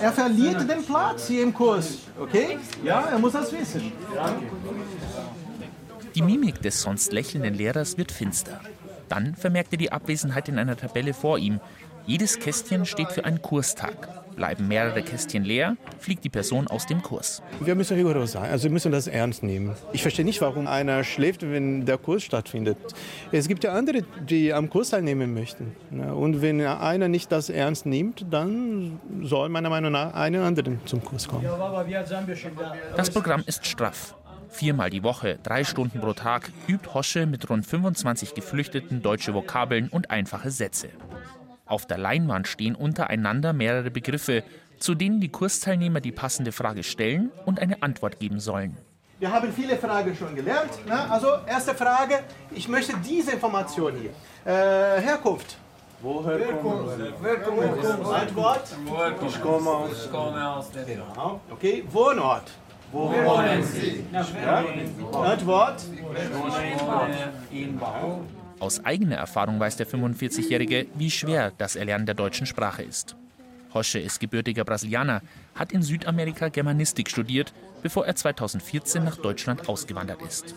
Er 0.00 0.12
verliert 0.12 0.68
den 0.68 0.84
Platz 0.84 1.28
hier 1.28 1.44
im 1.44 1.54
Kurs. 1.54 1.98
Okay? 2.20 2.58
Ja, 2.82 3.02
er 3.12 3.18
muss 3.18 3.32
das 3.32 3.52
wissen. 3.52 3.92
Die 6.14 6.22
Mimik 6.22 6.60
des 6.60 6.82
sonst 6.82 7.12
lächelnden 7.12 7.54
Lehrers 7.54 7.96
wird 7.96 8.12
finster. 8.12 8.60
Dann 9.08 9.34
vermerkt 9.34 9.72
er 9.72 9.78
die 9.78 9.92
Abwesenheit 9.92 10.48
in 10.48 10.58
einer 10.58 10.76
Tabelle 10.76 11.14
vor 11.14 11.38
ihm, 11.38 11.60
jedes 12.06 12.38
Kästchen 12.38 12.84
steht 12.84 13.12
für 13.12 13.24
einen 13.24 13.42
Kurstag. 13.42 14.08
Bleiben 14.34 14.66
mehrere 14.66 15.02
Kästchen 15.02 15.44
leer, 15.44 15.76
fliegt 15.98 16.24
die 16.24 16.30
Person 16.30 16.66
aus 16.66 16.86
dem 16.86 17.02
Kurs. 17.02 17.42
Wir 17.60 17.74
müssen 17.74 17.96
rigoros 17.96 18.32
sein, 18.32 18.50
also 18.50 18.64
wir 18.64 18.70
müssen 18.70 18.90
das 18.90 19.06
ernst 19.06 19.42
nehmen. 19.42 19.76
Ich 19.92 20.00
verstehe 20.02 20.24
nicht, 20.24 20.40
warum 20.40 20.66
einer 20.66 21.04
schläft, 21.04 21.42
wenn 21.42 21.84
der 21.84 21.98
Kurs 21.98 22.22
stattfindet. 22.22 22.78
Es 23.30 23.46
gibt 23.46 23.62
ja 23.62 23.74
andere, 23.74 24.02
die 24.28 24.52
am 24.54 24.70
Kurs 24.70 24.90
teilnehmen 24.90 25.34
möchten. 25.34 25.76
Und 25.90 26.40
wenn 26.40 26.62
einer 26.62 27.08
nicht 27.08 27.30
das 27.30 27.50
ernst 27.50 27.84
nimmt, 27.84 28.24
dann 28.30 28.98
soll 29.22 29.50
meiner 29.50 29.68
Meinung 29.68 29.92
nach 29.92 30.14
einer 30.14 30.44
andere 30.44 30.78
zum 30.86 31.04
Kurs 31.04 31.28
kommen. 31.28 31.46
Das 32.96 33.10
Programm 33.10 33.42
ist 33.46 33.66
straff. 33.66 34.16
Viermal 34.48 34.90
die 34.90 35.02
Woche, 35.02 35.38
drei 35.42 35.64
Stunden 35.64 36.00
pro 36.00 36.12
Tag, 36.12 36.50
übt 36.68 36.92
Hosche 36.92 37.24
mit 37.26 37.48
rund 37.48 37.66
25 37.66 38.34
Geflüchteten 38.34 39.02
deutsche 39.02 39.32
Vokabeln 39.32 39.88
und 39.88 40.10
einfache 40.10 40.50
Sätze. 40.50 40.88
Auf 41.72 41.86
der 41.86 41.96
Leinwand 41.96 42.48
stehen 42.48 42.74
untereinander 42.74 43.54
mehrere 43.54 43.90
Begriffe, 43.90 44.44
zu 44.78 44.94
denen 44.94 45.20
die 45.20 45.30
Kursteilnehmer 45.30 46.02
die 46.02 46.12
passende 46.12 46.52
Frage 46.52 46.82
stellen 46.82 47.32
und 47.46 47.60
eine 47.60 47.82
Antwort 47.82 48.20
geben 48.20 48.40
sollen. 48.40 48.76
Wir 49.18 49.32
haben 49.32 49.50
viele 49.50 49.78
Fragen 49.78 50.14
schon 50.14 50.34
gelernt. 50.34 50.86
Ne? 50.86 51.10
Also 51.10 51.28
erste 51.46 51.74
Frage, 51.74 52.24
ich 52.50 52.68
möchte 52.68 52.92
diese 52.98 53.32
Information 53.32 53.94
hier. 53.96 54.10
Äh, 54.44 55.00
Herkunft. 55.00 55.56
Woher 56.02 56.40
kommen 56.56 56.90
Sie? 56.94 58.12
Antwort? 58.12 58.64
Ich 59.26 59.40
komme 59.40 59.70
aus. 59.70 60.70
Genau. 60.86 61.40
Okay, 61.50 61.84
Wohnort. 61.90 62.50
Wo 62.92 63.08
wohnen 63.10 63.62
Sie? 63.62 64.04
Ja. 64.12 64.62
Antwort? 65.22 65.82
Ich 65.88 66.34
wohne 66.34 67.32
in 67.50 67.78
Bau. 67.78 68.20
Aus 68.62 68.84
eigener 68.84 69.16
Erfahrung 69.16 69.58
weiß 69.58 69.76
der 69.76 69.88
45-Jährige, 69.88 70.86
wie 70.94 71.10
schwer 71.10 71.50
das 71.58 71.74
Erlernen 71.74 72.06
der 72.06 72.14
deutschen 72.14 72.46
Sprache 72.46 72.84
ist. 72.84 73.16
Hosche 73.74 73.98
ist 73.98 74.20
gebürtiger 74.20 74.64
Brasilianer, 74.64 75.20
hat 75.56 75.72
in 75.72 75.82
Südamerika 75.82 76.48
Germanistik 76.48 77.10
studiert, 77.10 77.52
bevor 77.82 78.06
er 78.06 78.14
2014 78.14 79.02
nach 79.02 79.16
Deutschland 79.16 79.68
ausgewandert 79.68 80.22
ist. 80.22 80.54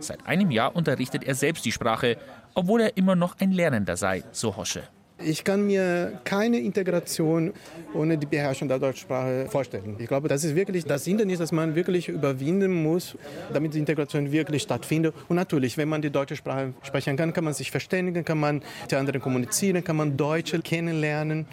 Seit 0.00 0.26
einem 0.26 0.50
Jahr 0.50 0.74
unterrichtet 0.74 1.22
er 1.22 1.36
selbst 1.36 1.64
die 1.64 1.70
Sprache, 1.70 2.16
obwohl 2.54 2.80
er 2.80 2.96
immer 2.96 3.14
noch 3.14 3.38
ein 3.38 3.52
Lernender 3.52 3.96
sei, 3.96 4.24
so 4.32 4.56
Hosche. 4.56 4.82
Ich 5.22 5.44
kann 5.44 5.64
mir 5.64 6.20
keine 6.24 6.58
Integration 6.58 7.52
ohne 7.94 8.18
die 8.18 8.26
Beherrschung 8.26 8.66
der 8.66 8.80
Deutschsprache 8.80 9.46
vorstellen. 9.48 9.94
Ich 9.98 10.08
glaube, 10.08 10.26
das 10.26 10.42
ist 10.42 10.56
wirklich 10.56 10.84
das 10.84 11.04
Hindernis, 11.04 11.38
das 11.38 11.52
man 11.52 11.76
wirklich 11.76 12.08
überwinden 12.08 12.82
muss, 12.82 13.16
damit 13.52 13.74
die 13.74 13.78
Integration 13.78 14.32
wirklich 14.32 14.62
stattfindet. 14.62 15.14
Und 15.28 15.36
natürlich, 15.36 15.76
wenn 15.76 15.88
man 15.88 16.02
die 16.02 16.10
deutsche 16.10 16.34
Sprache 16.34 16.74
sprechen 16.82 17.16
kann, 17.16 17.32
kann 17.32 17.44
man 17.44 17.54
sich 17.54 17.70
verständigen, 17.70 18.24
kann 18.24 18.38
man 18.38 18.60
mit 18.82 18.94
anderen 18.94 19.20
kommunizieren, 19.20 19.84
kann 19.84 19.96
man 19.96 20.16
Deutsche 20.16 20.60
kennenlernen. 20.60 21.46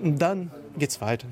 Und 0.00 0.22
dann 0.22 0.52
geht 0.78 0.90
es 0.90 1.00
weiter. 1.00 1.26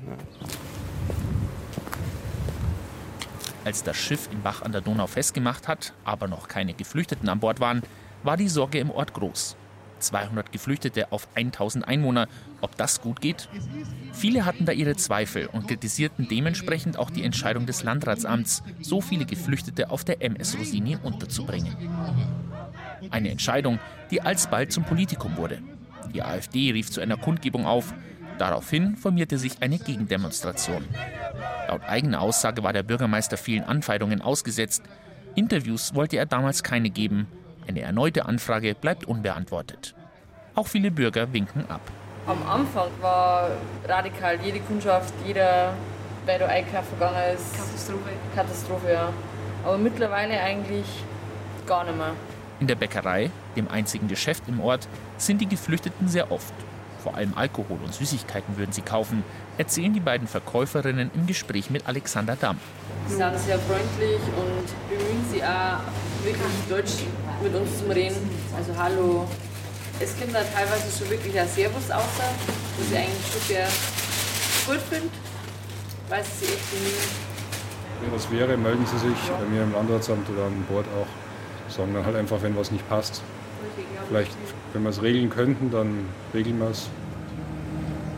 Als 3.63 3.81
das 3.83 3.95
Schiff 3.95 4.27
in 4.31 4.41
Bach 4.41 4.61
an 4.61 4.73
der 4.73 4.81
Donau 4.81 5.07
festgemacht 5.07 5.69
hat, 5.69 5.93
aber 6.03 6.27
noch 6.27 6.49
keine 6.49 6.73
Geflüchteten 6.73 7.29
an 7.29 7.39
Bord 7.39 7.61
waren, 7.61 7.81
war 8.23 8.35
die 8.35 8.49
Sorge 8.49 8.79
im 8.79 8.91
Ort 8.91 9.13
groß. 9.13 9.55
200 9.99 10.51
Geflüchtete 10.51 11.11
auf 11.11 11.27
1000 11.35 11.87
Einwohner, 11.87 12.27
ob 12.61 12.75
das 12.77 13.01
gut 13.01 13.21
geht? 13.21 13.49
Viele 14.13 14.45
hatten 14.45 14.65
da 14.65 14.71
ihre 14.71 14.95
Zweifel 14.95 15.47
und 15.47 15.67
kritisierten 15.67 16.27
dementsprechend 16.27 16.97
auch 16.97 17.09
die 17.09 17.23
Entscheidung 17.23 17.65
des 17.65 17.83
Landratsamts, 17.83 18.63
so 18.81 19.01
viele 19.01 19.25
Geflüchtete 19.25 19.89
auf 19.89 20.03
der 20.03 20.21
MS 20.21 20.57
Rosini 20.57 20.97
unterzubringen. 21.01 21.75
Eine 23.11 23.29
Entscheidung, 23.29 23.79
die 24.11 24.21
alsbald 24.21 24.71
zum 24.71 24.83
Politikum 24.83 25.37
wurde. 25.37 25.61
Die 26.13 26.23
AfD 26.23 26.71
rief 26.71 26.89
zu 26.89 27.01
einer 27.01 27.17
Kundgebung 27.17 27.65
auf. 27.65 27.93
Daraufhin 28.37 28.95
formierte 28.97 29.37
sich 29.37 29.61
eine 29.61 29.79
Gegendemonstration. 29.79 30.85
Laut 31.67 31.83
eigener 31.83 32.21
Aussage 32.21 32.63
war 32.63 32.73
der 32.73 32.83
Bürgermeister 32.83 33.37
vielen 33.37 33.63
Anfeindungen 33.63 34.21
ausgesetzt. 34.21 34.83
Interviews 35.35 35.93
wollte 35.93 36.17
er 36.17 36.25
damals 36.25 36.63
keine 36.63 36.89
geben. 36.89 37.27
Eine 37.67 37.81
erneute 37.81 38.25
Anfrage 38.25 38.75
bleibt 38.75 39.05
unbeantwortet. 39.05 39.93
Auch 40.55 40.67
viele 40.67 40.89
Bürger 40.89 41.31
winken 41.33 41.69
ab. 41.69 41.81
Am 42.25 42.41
Anfang 42.47 42.89
war 43.01 43.49
radikal 43.85 44.39
jede 44.41 44.59
Kundschaft, 44.61 45.13
jeder, 45.25 45.73
wer 46.25 46.39
da 46.39 46.47
einkaufen 46.47 46.97
gegangen 46.97 47.35
ist. 47.35 47.55
Katastrophe. 47.55 48.09
Katastrophe, 48.35 48.91
ja. 48.91 49.13
Aber 49.65 49.77
mittlerweile 49.77 50.39
eigentlich 50.39 50.85
gar 51.65 51.83
nicht 51.83 51.97
mehr. 51.97 52.13
In 52.59 52.67
der 52.67 52.75
Bäckerei, 52.75 53.29
dem 53.55 53.67
einzigen 53.67 54.07
Geschäft 54.07 54.43
im 54.47 54.59
Ort, 54.61 54.87
sind 55.17 55.41
die 55.41 55.47
Geflüchteten 55.47 56.07
sehr 56.07 56.31
oft. 56.31 56.53
Vor 57.07 57.15
allem 57.15 57.31
Alkohol 57.37 57.79
und 57.85 57.93
Süßigkeiten 57.93 58.57
würden 58.57 58.73
sie 58.73 58.81
kaufen, 58.81 59.23
erzählen 59.57 59.93
die 59.93 60.01
beiden 60.01 60.27
Verkäuferinnen 60.27 61.09
im 61.15 61.25
Gespräch 61.25 61.69
mit 61.69 61.87
Alexander 61.87 62.35
Damm. 62.35 62.59
Sie 63.07 63.15
sind 63.15 63.39
sehr 63.39 63.57
freundlich 63.59 64.19
und 64.35 64.67
bemühen 64.89 65.31
sich 65.31 65.41
auch 65.41 65.79
wirklich 66.25 66.51
Deutsch 66.67 67.07
mit 67.41 67.55
uns 67.55 67.79
zu 67.79 67.85
reden. 67.85 68.29
Also 68.57 68.75
Hallo. 68.77 69.25
Es 70.01 70.19
kommt 70.19 70.35
da 70.35 70.41
teilweise 70.53 70.99
schon 70.99 71.09
wirklich 71.09 71.39
ein 71.39 71.47
Servus 71.47 71.89
außer, 71.89 72.27
was 72.77 72.91
ich 72.91 72.97
eigentlich 72.97 73.31
schon 73.31 73.41
sehr 73.47 73.67
gut 74.65 74.81
finde, 74.89 75.09
weil 76.09 76.25
sie 76.25 76.45
sich 76.45 76.55
echt 76.55 76.71
bemühen. 76.71 77.07
Wenn 78.01 78.11
was 78.11 78.31
wäre, 78.31 78.57
melden 78.57 78.85
Sie 78.85 78.97
sich 78.97 79.31
bei 79.31 79.45
mir 79.45 79.63
im 79.63 79.71
Landratsamt 79.71 80.29
oder 80.29 80.47
an 80.47 80.65
Bord 80.69 80.85
auch. 80.87 81.71
Sagen 81.73 81.93
dann 81.93 82.05
halt 82.05 82.17
einfach, 82.17 82.41
wenn 82.41 82.57
was 82.57 82.69
nicht 82.69 82.87
passt. 82.89 83.23
Vielleicht, 84.07 84.31
wenn 84.73 84.83
wir 84.83 84.89
es 84.89 85.01
regeln 85.01 85.29
könnten, 85.29 85.71
dann 85.71 86.05
regeln 86.33 86.59
wir 86.59 86.69
es. 86.69 86.89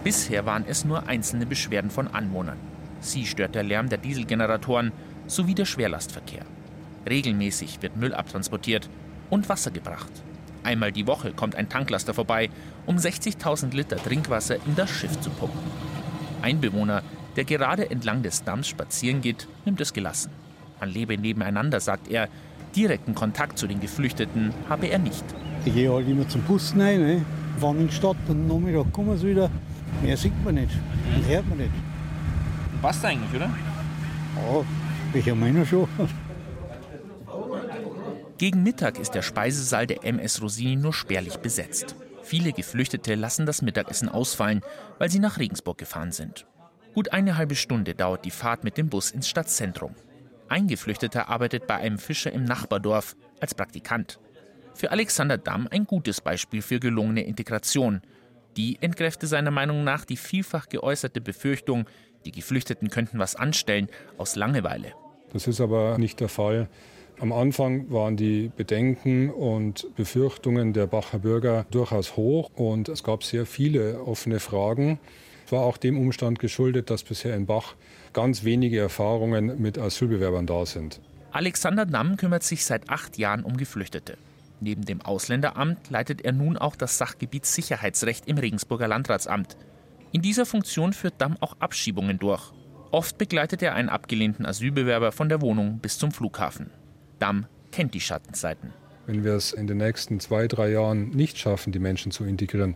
Bisher 0.04 0.46
waren 0.46 0.66
es 0.68 0.86
nur 0.86 1.08
einzelne 1.08 1.46
Beschwerden 1.46 1.92
von 1.92 2.08
Anwohnern. 2.08 2.58
Sie 3.02 3.26
stört 3.26 3.56
der 3.56 3.64
Lärm 3.64 3.90
der 3.90 3.98
Dieselgeneratoren 3.98 4.92
sowie 5.28 5.56
der 5.56 5.66
Schwerlastverkehr. 5.66 6.46
Regelmäßig 7.08 7.82
wird 7.82 7.98
Müll 7.98 8.14
abtransportiert 8.14 8.90
und 9.30 9.50
Wasser 9.50 9.72
gebracht. 9.72 10.12
Einmal 10.64 10.92
die 10.92 11.08
Woche 11.08 11.32
kommt 11.32 11.56
ein 11.56 11.70
Tanklaster 11.70 12.14
vorbei, 12.14 12.50
um 12.86 12.98
60.000 12.98 13.74
Liter 13.74 13.98
Trinkwasser 13.98 14.56
in 14.66 14.76
das 14.76 14.90
Schiff 14.90 15.20
zu 15.20 15.30
pumpen. 15.30 15.60
Ein 16.42 16.60
Bewohner, 16.60 17.04
der 17.36 17.46
gerade 17.46 17.90
entlang 17.90 18.24
des 18.24 18.44
Damms 18.44 18.68
spazieren 18.68 19.22
geht, 19.22 19.48
nimmt 19.66 19.80
es 19.82 19.94
gelassen. 19.94 20.32
Man 20.80 20.90
lebe 20.90 21.18
nebeneinander, 21.18 21.80
sagt 21.80 22.08
er. 22.08 22.30
Direkten 22.76 23.16
Kontakt 23.16 23.58
zu 23.58 23.68
den 23.68 23.80
Geflüchteten 23.80 24.54
habe 24.68 24.88
er 24.88 25.00
nicht. 25.00 25.24
Ich 25.66 25.74
gehe 25.74 25.92
halt 25.92 26.08
immer 26.08 26.28
zum 26.28 26.42
Bus 26.44 26.74
rein, 26.78 27.02
ne? 27.02 27.26
fahren 27.60 27.80
in 27.82 27.88
die 27.88 27.94
Stadt 27.94 28.18
und 28.28 28.48
Nachmittag 28.48 28.92
kommen 28.94 29.18
sie 29.18 29.30
wieder. 29.30 29.50
Mehr 30.02 30.18
sieht 30.18 30.44
man 30.44 30.56
nicht 30.56 30.72
und 31.16 31.28
hört 31.28 31.48
man 31.50 31.58
nicht. 31.58 31.72
Passt 32.82 33.04
eigentlich, 33.04 33.34
oder? 33.36 33.50
Ja, 34.36 34.66
welcher 35.12 35.36
meiner 35.36 35.66
schon. 35.66 35.88
Gegen 38.38 38.64
Mittag 38.64 39.00
ist 39.00 39.16
der 39.16 39.22
Speisesaal 39.22 39.86
der 39.86 40.06
MS 40.06 40.42
Rosini 40.42 40.78
nur 40.78 40.94
spärlich 40.94 41.38
besetzt. 41.38 41.96
Viele 42.24 42.54
Geflüchtete 42.54 43.16
lassen 43.16 43.46
das 43.46 43.62
Mittagessen 43.62 44.08
ausfallen, 44.08 44.62
weil 44.98 45.10
sie 45.10 45.20
nach 45.20 45.40
Regensburg 45.40 45.78
gefahren 45.78 46.12
sind. 46.12 46.46
Gut 46.94 47.12
eine 47.12 47.36
halbe 47.38 47.56
Stunde 47.56 47.96
dauert 47.96 48.24
die 48.24 48.32
Fahrt 48.32 48.64
mit 48.64 48.78
dem 48.78 48.88
Bus 48.88 49.12
ins 49.12 49.28
Stadtzentrum. 49.28 49.94
Ein 50.50 50.68
Geflüchteter 50.68 51.30
arbeitet 51.30 51.68
bei 51.68 51.76
einem 51.76 52.00
Fischer 52.00 52.34
im 52.34 52.44
Nachbardorf 52.44 53.16
als 53.40 53.54
Praktikant. 53.54 54.20
Für 54.74 54.92
Alexander 54.92 55.38
Damm 55.38 55.68
ein 55.70 55.86
gutes 55.86 56.22
Beispiel 56.22 56.64
für 56.64 56.80
gelungene 56.80 57.24
Integration. 57.24 58.02
Die 58.58 58.78
entkräfte 58.82 59.28
seiner 59.28 59.52
Meinung 59.52 59.84
nach 59.84 60.06
die 60.06 60.18
vielfach 60.18 60.68
geäußerte 60.68 61.22
Befürchtung, 61.22 61.86
die 62.26 62.32
Geflüchteten 62.32 62.90
könnten 62.90 63.20
was 63.20 63.36
anstellen 63.36 63.90
aus 64.18 64.36
Langeweile. 64.36 64.94
Das 65.32 65.48
ist 65.48 65.62
aber 65.62 65.98
nicht 66.00 66.20
der 66.20 66.30
Fall. 66.30 66.68
Am 67.20 67.32
Anfang 67.32 67.92
waren 67.92 68.18
die 68.18 68.50
Bedenken 68.56 69.30
und 69.30 69.94
Befürchtungen 69.96 70.74
der 70.74 70.88
Bacher 70.88 71.20
Bürger 71.20 71.66
durchaus 71.70 72.16
hoch 72.16 72.50
und 72.56 72.90
es 72.90 73.04
gab 73.04 73.24
sehr 73.24 73.46
viele 73.46 74.02
offene 74.02 74.40
Fragen. 74.40 75.00
Es 75.50 75.54
war 75.54 75.62
auch 75.62 75.78
dem 75.78 75.98
Umstand 75.98 76.38
geschuldet, 76.38 76.92
dass 76.92 77.02
bisher 77.02 77.36
in 77.36 77.48
Bach 77.48 77.74
ganz 78.14 78.44
wenige 78.44 78.80
Erfahrungen 78.80 79.60
mit 79.60 79.80
Asylbewerbern 79.80 80.46
da 80.46 80.64
sind. 80.68 81.02
Alexander 81.32 81.88
Damm 81.88 82.18
kümmert 82.18 82.44
sich 82.44 82.64
seit 82.64 82.88
acht 82.92 83.18
Jahren 83.18 83.44
um 83.44 83.58
Geflüchtete. 83.58 84.16
Neben 84.60 84.86
dem 84.86 85.02
Ausländeramt 85.02 85.90
leitet 85.90 86.22
er 86.22 86.34
nun 86.34 86.56
auch 86.56 86.76
das 86.76 87.00
Sachgebiet 87.00 87.48
Sicherheitsrecht 87.48 88.28
im 88.28 88.38
Regensburger 88.38 88.88
Landratsamt. 88.88 89.58
In 90.12 90.22
dieser 90.22 90.46
Funktion 90.46 90.94
führt 90.94 91.16
Damm 91.18 91.36
auch 91.40 91.56
Abschiebungen 91.58 92.20
durch. 92.20 92.52
Oft 92.92 93.18
begleitet 93.18 93.64
er 93.64 93.74
einen 93.74 93.90
abgelehnten 93.90 94.46
Asylbewerber 94.46 95.12
von 95.12 95.30
der 95.30 95.42
Wohnung 95.42 95.80
bis 95.80 95.98
zum 95.98 96.12
Flughafen. 96.12 96.70
Damm 97.18 97.48
kennt 97.72 97.96
die 97.96 98.02
Schattenseiten. 98.02 98.72
Wenn 99.08 99.24
wir 99.24 99.34
es 99.34 99.52
in 99.54 99.66
den 99.66 99.78
nächsten 99.78 100.20
zwei, 100.20 100.48
drei 100.48 100.70
Jahren 100.70 101.10
nicht 101.10 101.40
schaffen, 101.40 101.74
die 101.74 101.80
Menschen 101.80 102.12
zu 102.12 102.24
integrieren 102.24 102.76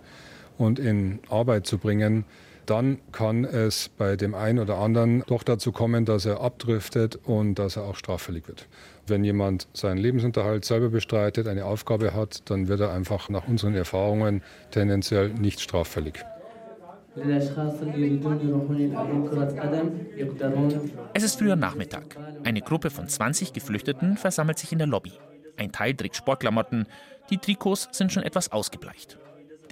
und 0.58 0.80
in 0.80 1.20
Arbeit 1.30 1.68
zu 1.68 1.78
bringen, 1.78 2.26
dann 2.66 3.00
kann 3.12 3.46
es 3.46 3.90
bei 3.90 4.16
dem 4.16 4.36
einen 4.36 4.60
oder 4.60 4.78
anderen 4.78 5.24
doch 5.28 5.44
dazu 5.44 5.72
kommen, 5.72 6.06
dass 6.06 6.26
er 6.26 6.42
abdriftet 6.42 7.20
und 7.24 7.56
dass 7.56 7.76
er 7.76 7.84
auch 7.84 7.96
straffällig 7.96 8.48
wird. 8.48 8.68
Wenn 9.08 9.24
jemand 9.24 9.68
seinen 9.74 9.98
Lebensunterhalt 9.98 10.64
selber 10.64 10.90
bestreitet, 10.90 11.48
eine 11.48 11.66
Aufgabe 11.66 12.14
hat, 12.14 12.50
dann 12.50 12.68
wird 12.68 12.80
er 12.80 12.94
einfach 12.94 13.30
nach 13.30 13.48
unseren 13.48 13.76
Erfahrungen 13.76 14.42
tendenziell 14.72 15.30
nicht 15.30 15.60
straffällig. 15.60 16.24
Es 21.14 21.24
ist 21.24 21.40
früher 21.40 21.56
Nachmittag. 21.56 22.18
Eine 22.44 22.62
Gruppe 22.62 22.90
von 22.90 23.08
20 23.08 23.54
Geflüchteten 23.54 24.18
versammelt 24.18 24.58
sich 24.58 24.72
in 24.72 24.80
der 24.80 24.88
Lobby. 24.88 25.12
Ein 25.58 25.72
Teil 25.72 25.94
trägt 25.94 26.16
Sportklamotten, 26.16 26.88
die 27.30 27.38
Trikots 27.38 27.88
sind 27.92 28.12
schon 28.12 28.24
etwas 28.24 28.52
ausgebleicht. 28.52 29.20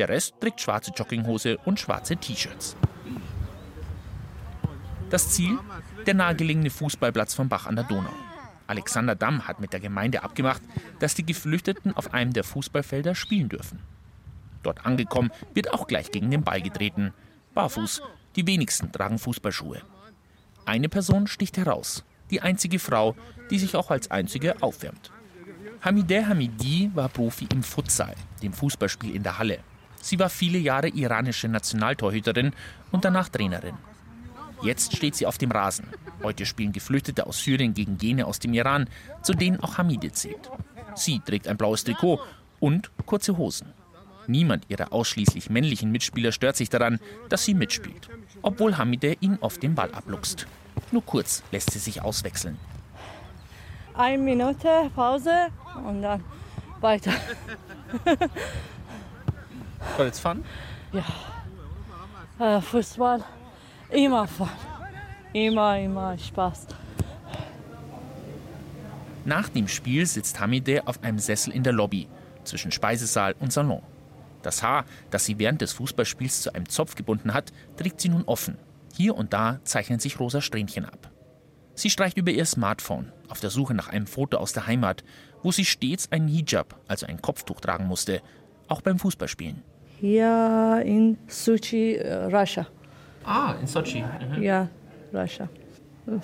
Der 0.02 0.10
Rest 0.10 0.34
trägt 0.42 0.60
schwarze 0.60 0.90
Jogginghose 0.90 1.60
und 1.60 1.80
schwarze 1.80 2.18
T-Shirts. 2.18 2.76
Das 5.12 5.30
Ziel? 5.30 5.60
Der 6.08 6.16
nahegelegene 6.16 6.72
Fußballplatz 6.72 7.36
vom 7.36 7.50
Bach 7.50 7.68
an 7.68 7.76
der 7.76 7.86
Donau. 7.86 8.10
Alexander 8.66 9.14
Damm 9.14 9.48
hat 9.48 9.60
mit 9.60 9.74
der 9.74 9.80
Gemeinde 9.80 10.24
abgemacht, 10.24 10.64
dass 10.98 11.14
die 11.14 11.24
Geflüchteten 11.24 11.96
auf 11.96 12.16
einem 12.16 12.34
der 12.34 12.44
Fußballfelder 12.44 13.14
spielen 13.14 13.50
dürfen. 13.50 13.78
Dort 14.64 14.88
angekommen 14.88 15.30
wird 15.54 15.72
auch 15.72 15.86
gleich 15.86 16.10
gegen 16.10 16.32
den 16.32 16.42
Ball 16.42 16.64
getreten. 16.64 17.14
Barfuß. 17.54 18.02
Die 18.36 18.48
wenigsten 18.48 18.92
tragen 18.92 19.20
Fußballschuhe. 19.20 19.84
Eine 20.66 20.90
Person 20.90 21.28
sticht 21.28 21.58
heraus. 21.58 22.04
Die 22.32 22.42
einzige 22.42 22.80
Frau, 22.80 23.16
die 23.52 23.60
sich 23.60 23.76
auch 23.76 23.92
als 23.92 24.10
einzige 24.10 24.64
aufwärmt. 24.64 25.12
Hamideh 25.84 26.26
Hamidi 26.26 26.90
war 26.96 27.10
Profi 27.10 27.48
im 27.54 27.62
Futsal, 27.62 28.16
dem 28.42 28.52
Fußballspiel 28.54 29.14
in 29.14 29.22
der 29.22 29.38
Halle. 29.38 29.60
Sie 30.02 30.20
war 30.20 30.30
viele 30.30 30.58
Jahre 30.58 30.90
iranische 30.90 31.48
Nationaltorhüterin 31.48 32.54
und 32.92 33.06
danach 33.06 33.30
Trainerin. 33.30 33.76
Jetzt 34.64 34.96
steht 34.96 35.16
sie 35.16 35.26
auf 35.26 35.38
dem 35.38 35.52
Rasen. 35.52 35.88
Heute 36.22 36.46
spielen 36.46 36.72
Geflüchtete 36.72 37.26
aus 37.26 37.44
Syrien 37.44 37.74
gegen 37.74 37.98
jene 38.00 38.26
aus 38.28 38.40
dem 38.40 38.54
Iran, 38.54 38.88
zu 39.24 39.34
denen 39.34 39.60
auch 39.62 39.78
Hamide 39.78 40.12
zählt. 40.12 40.52
Sie 40.96 41.20
trägt 41.20 41.48
ein 41.48 41.58
blaues 41.58 41.84
Trikot 41.84 42.20
und 42.60 42.92
kurze 43.06 43.38
Hosen. 43.38 43.74
Niemand 44.28 44.70
ihrer 44.70 44.94
ausschließlich 44.94 45.50
männlichen 45.50 45.92
Mitspieler 45.92 46.32
stört 46.32 46.56
sich 46.56 46.70
daran, 46.70 47.00
dass 47.30 47.44
sie 47.44 47.56
mitspielt, 47.56 48.10
obwohl 48.44 48.78
Hamide 48.78 49.18
ihn 49.20 49.38
oft 49.42 49.64
den 49.64 49.74
Ball 49.74 49.92
abluchst. 49.94 50.46
Nur 50.92 51.06
kurz 51.06 51.42
lässt 51.52 51.72
sie 51.72 51.80
sich 51.80 52.02
auswechseln. 52.02 52.58
Eine 53.96 54.20
Minute 54.20 54.92
Pause 54.96 55.48
und 55.86 56.02
dann 56.02 56.24
weiter. 56.82 57.14
War 59.98 60.08
it's 60.08 60.20
fun? 60.20 60.44
Ja. 60.92 62.58
Äh, 62.58 62.62
Fußball, 62.62 63.24
immer 63.90 64.28
Fun. 64.28 64.50
Immer, 65.34 65.80
immer 65.80 66.18
Spaß. 66.18 66.68
Nach 69.24 69.48
dem 69.50 69.68
Spiel 69.68 70.06
sitzt 70.06 70.40
Hamide 70.40 70.88
auf 70.88 71.04
einem 71.04 71.20
Sessel 71.20 71.54
in 71.54 71.64
der 71.64 71.74
Lobby 71.74 72.08
zwischen 72.44 72.72
Speisesaal 72.72 73.36
und 73.40 73.54
Salon. 73.54 73.82
Das 74.42 74.64
Haar, 74.64 74.86
das 75.12 75.26
sie 75.26 75.38
während 75.38 75.62
des 75.62 75.74
Fußballspiels 75.74 76.42
zu 76.42 76.54
einem 76.54 76.68
Zopf 76.68 76.96
gebunden 76.96 77.34
hat, 77.34 77.54
trägt 77.78 78.02
sie 78.02 78.10
nun 78.10 78.24
offen. 78.24 78.58
Hier 78.96 79.16
und 79.16 79.32
da 79.32 79.60
zeichnen 79.64 80.00
sich 80.00 80.20
rosa 80.20 80.42
Strähnchen 80.42 80.86
ab. 80.86 81.12
Sie 81.76 81.90
streicht 81.90 82.18
über 82.18 82.32
ihr 82.32 82.46
Smartphone 82.46 83.12
auf 83.30 83.40
der 83.40 83.52
Suche 83.52 83.74
nach 83.74 83.88
einem 83.88 84.08
Foto 84.08 84.38
aus 84.38 84.52
der 84.52 84.68
Heimat, 84.68 85.04
wo 85.44 85.52
sie 85.52 85.66
stets 85.66 86.12
einen 86.12 86.28
Hijab, 86.28 86.80
also 86.88 87.06
ein 87.06 87.22
Kopftuch 87.22 87.62
tragen 87.62 87.86
musste, 87.86 88.22
auch 88.68 88.82
beim 88.82 89.00
Fußballspielen. 89.00 89.64
Hier 90.02 90.82
in 90.84 91.16
Sochi, 91.28 91.94
äh, 91.94 92.24
Russia. 92.24 92.66
Ah, 93.24 93.54
in 93.62 93.68
Sochi. 93.68 94.04
Ja, 94.40 94.68
Russia. 95.14 95.48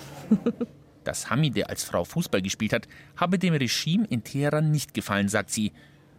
Dass 1.04 1.30
Hamide 1.30 1.70
als 1.70 1.84
Frau 1.84 2.04
Fußball 2.04 2.42
gespielt 2.42 2.74
hat, 2.74 2.88
habe 3.18 3.38
dem 3.38 3.54
Regime 3.54 4.08
in 4.10 4.24
Teheran 4.24 4.72
nicht 4.72 4.96
gefallen, 4.96 5.30
sagt 5.30 5.52
sie, 5.52 5.74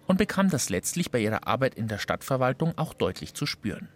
und 0.07 0.19
bekam 0.19 0.49
das 0.51 0.71
letztlich 0.71 1.11
bei 1.11 1.19
ihrer 1.19 1.49
Arbeit 1.49 1.75
in 1.75 1.89
der 1.89 1.99
Stadtverwaltung 1.99 2.79
auch 2.79 2.95
deutlich 2.95 3.35
zu 3.35 3.45
spüren. 3.45 3.89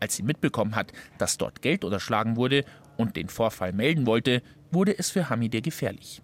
Als 0.00 0.16
sie 0.16 0.22
mitbekommen 0.22 0.74
hat, 0.74 0.92
dass 1.18 1.36
dort 1.36 1.60
Geld 1.60 1.84
unterschlagen 1.84 2.36
wurde 2.36 2.64
und 2.96 3.16
den 3.16 3.28
Vorfall 3.28 3.74
melden 3.74 4.06
wollte, 4.06 4.42
wurde 4.70 4.98
es 4.98 5.10
für 5.10 5.28
Hamide 5.28 5.60
gefährlich. 5.60 6.22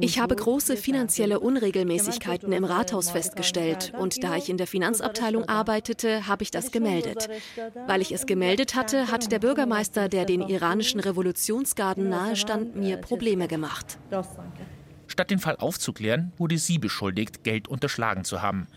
Ich 0.00 0.20
habe 0.20 0.36
große 0.36 0.76
finanzielle 0.76 1.40
Unregelmäßigkeiten 1.40 2.52
im 2.52 2.62
Rathaus 2.62 3.10
festgestellt 3.10 3.92
und 3.98 4.22
da 4.22 4.36
ich 4.36 4.48
in 4.48 4.56
der 4.56 4.68
Finanzabteilung 4.68 5.48
arbeitete, 5.48 6.28
habe 6.28 6.44
ich 6.44 6.52
das 6.52 6.70
gemeldet. 6.70 7.28
Weil 7.86 8.00
ich 8.00 8.12
es 8.12 8.26
gemeldet 8.26 8.76
hatte, 8.76 9.10
hat 9.10 9.32
der 9.32 9.40
Bürgermeister, 9.40 10.08
der 10.08 10.24
den 10.24 10.42
iranischen 10.42 11.00
Revolutionsgarden 11.00 12.08
nahestand, 12.08 12.76
mir 12.76 12.98
Probleme 12.98 13.48
gemacht. 13.48 13.98
Statt 15.08 15.30
den 15.30 15.40
Fall 15.40 15.56
aufzuklären, 15.56 16.32
wurde 16.36 16.58
sie 16.58 16.78
beschuldigt, 16.78 17.42
Geld 17.42 17.66
unterschlagen 17.66 18.22
zu 18.24 18.40
haben. 18.40 18.68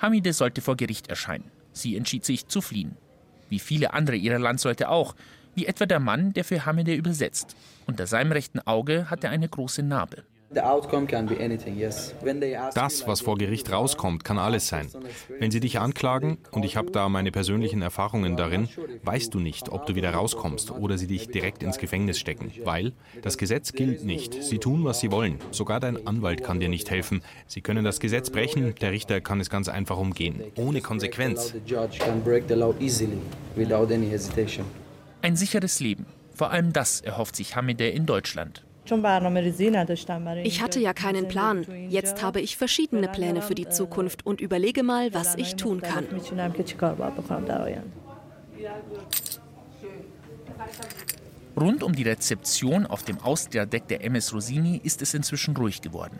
Hamide 0.00 0.32
sollte 0.32 0.60
vor 0.60 0.76
Gericht 0.76 1.06
erscheinen. 1.08 1.52
Sie 1.72 1.96
entschied 1.96 2.24
sich 2.24 2.48
zu 2.48 2.60
fliehen. 2.60 2.96
Wie 3.48 3.60
viele 3.60 3.92
andere 3.92 4.16
ihrer 4.16 4.40
Landsleute 4.40 4.88
auch, 4.88 5.14
wie 5.54 5.66
etwa 5.66 5.86
der 5.86 6.00
Mann, 6.00 6.32
der 6.32 6.44
für 6.44 6.66
Hamide 6.66 6.94
übersetzt. 6.94 7.56
Unter 7.86 8.06
seinem 8.06 8.32
rechten 8.32 8.60
Auge 8.60 9.10
hat 9.10 9.24
er 9.24 9.30
eine 9.30 9.48
große 9.48 9.82
Narbe. 9.82 10.24
Das, 12.74 13.06
was 13.06 13.20
vor 13.20 13.38
Gericht 13.38 13.72
rauskommt, 13.72 14.24
kann 14.24 14.38
alles 14.38 14.68
sein. 14.68 14.88
Wenn 15.40 15.50
sie 15.50 15.60
dich 15.60 15.78
anklagen, 15.80 16.38
und 16.52 16.64
ich 16.64 16.76
habe 16.76 16.90
da 16.92 17.08
meine 17.08 17.32
persönlichen 17.32 17.82
Erfahrungen 17.82 18.36
darin, 18.36 18.68
weißt 19.02 19.34
du 19.34 19.40
nicht, 19.40 19.70
ob 19.70 19.86
du 19.86 19.94
wieder 19.94 20.12
rauskommst 20.12 20.70
oder 20.70 20.96
sie 20.96 21.06
dich 21.06 21.28
direkt 21.28 21.62
ins 21.62 21.78
Gefängnis 21.78 22.18
stecken, 22.18 22.52
weil 22.62 22.92
das 23.22 23.36
Gesetz 23.38 23.72
gilt 23.72 24.04
nicht. 24.04 24.42
Sie 24.42 24.58
tun, 24.58 24.84
was 24.84 25.00
sie 25.00 25.10
wollen. 25.10 25.38
Sogar 25.50 25.80
dein 25.80 26.06
Anwalt 26.06 26.44
kann 26.44 26.60
dir 26.60 26.68
nicht 26.68 26.90
helfen. 26.90 27.22
Sie 27.46 27.60
können 27.60 27.84
das 27.84 27.98
Gesetz 27.98 28.30
brechen, 28.30 28.74
der 28.80 28.92
Richter 28.92 29.20
kann 29.20 29.40
es 29.40 29.50
ganz 29.50 29.68
einfach 29.68 29.98
umgehen, 29.98 30.40
ohne 30.56 30.80
Konsequenz. 30.80 31.54
Ein 35.24 35.36
sicheres 35.36 35.80
Leben. 35.80 36.04
Vor 36.34 36.50
allem 36.50 36.74
das 36.74 37.00
erhofft 37.00 37.34
sich 37.34 37.56
Hamide 37.56 37.88
in 37.88 38.04
Deutschland. 38.04 38.62
Ich 40.42 40.60
hatte 40.60 40.80
ja 40.80 40.92
keinen 40.92 41.28
Plan. 41.28 41.64
Jetzt 41.88 42.22
habe 42.22 42.42
ich 42.42 42.58
verschiedene 42.58 43.08
Pläne 43.08 43.40
für 43.40 43.54
die 43.54 43.70
Zukunft 43.70 44.26
und 44.26 44.42
überlege 44.42 44.82
mal, 44.82 45.14
was 45.14 45.36
ich 45.36 45.56
tun 45.56 45.80
kann. 45.80 46.06
Rund 51.58 51.82
um 51.82 51.94
die 51.94 52.02
Rezeption 52.02 52.84
auf 52.84 53.02
dem 53.04 53.18
Austria-Deck 53.18 53.88
der 53.88 54.04
MS 54.04 54.34
Rosini 54.34 54.78
ist 54.84 55.00
es 55.00 55.14
inzwischen 55.14 55.56
ruhig 55.56 55.80
geworden. 55.80 56.18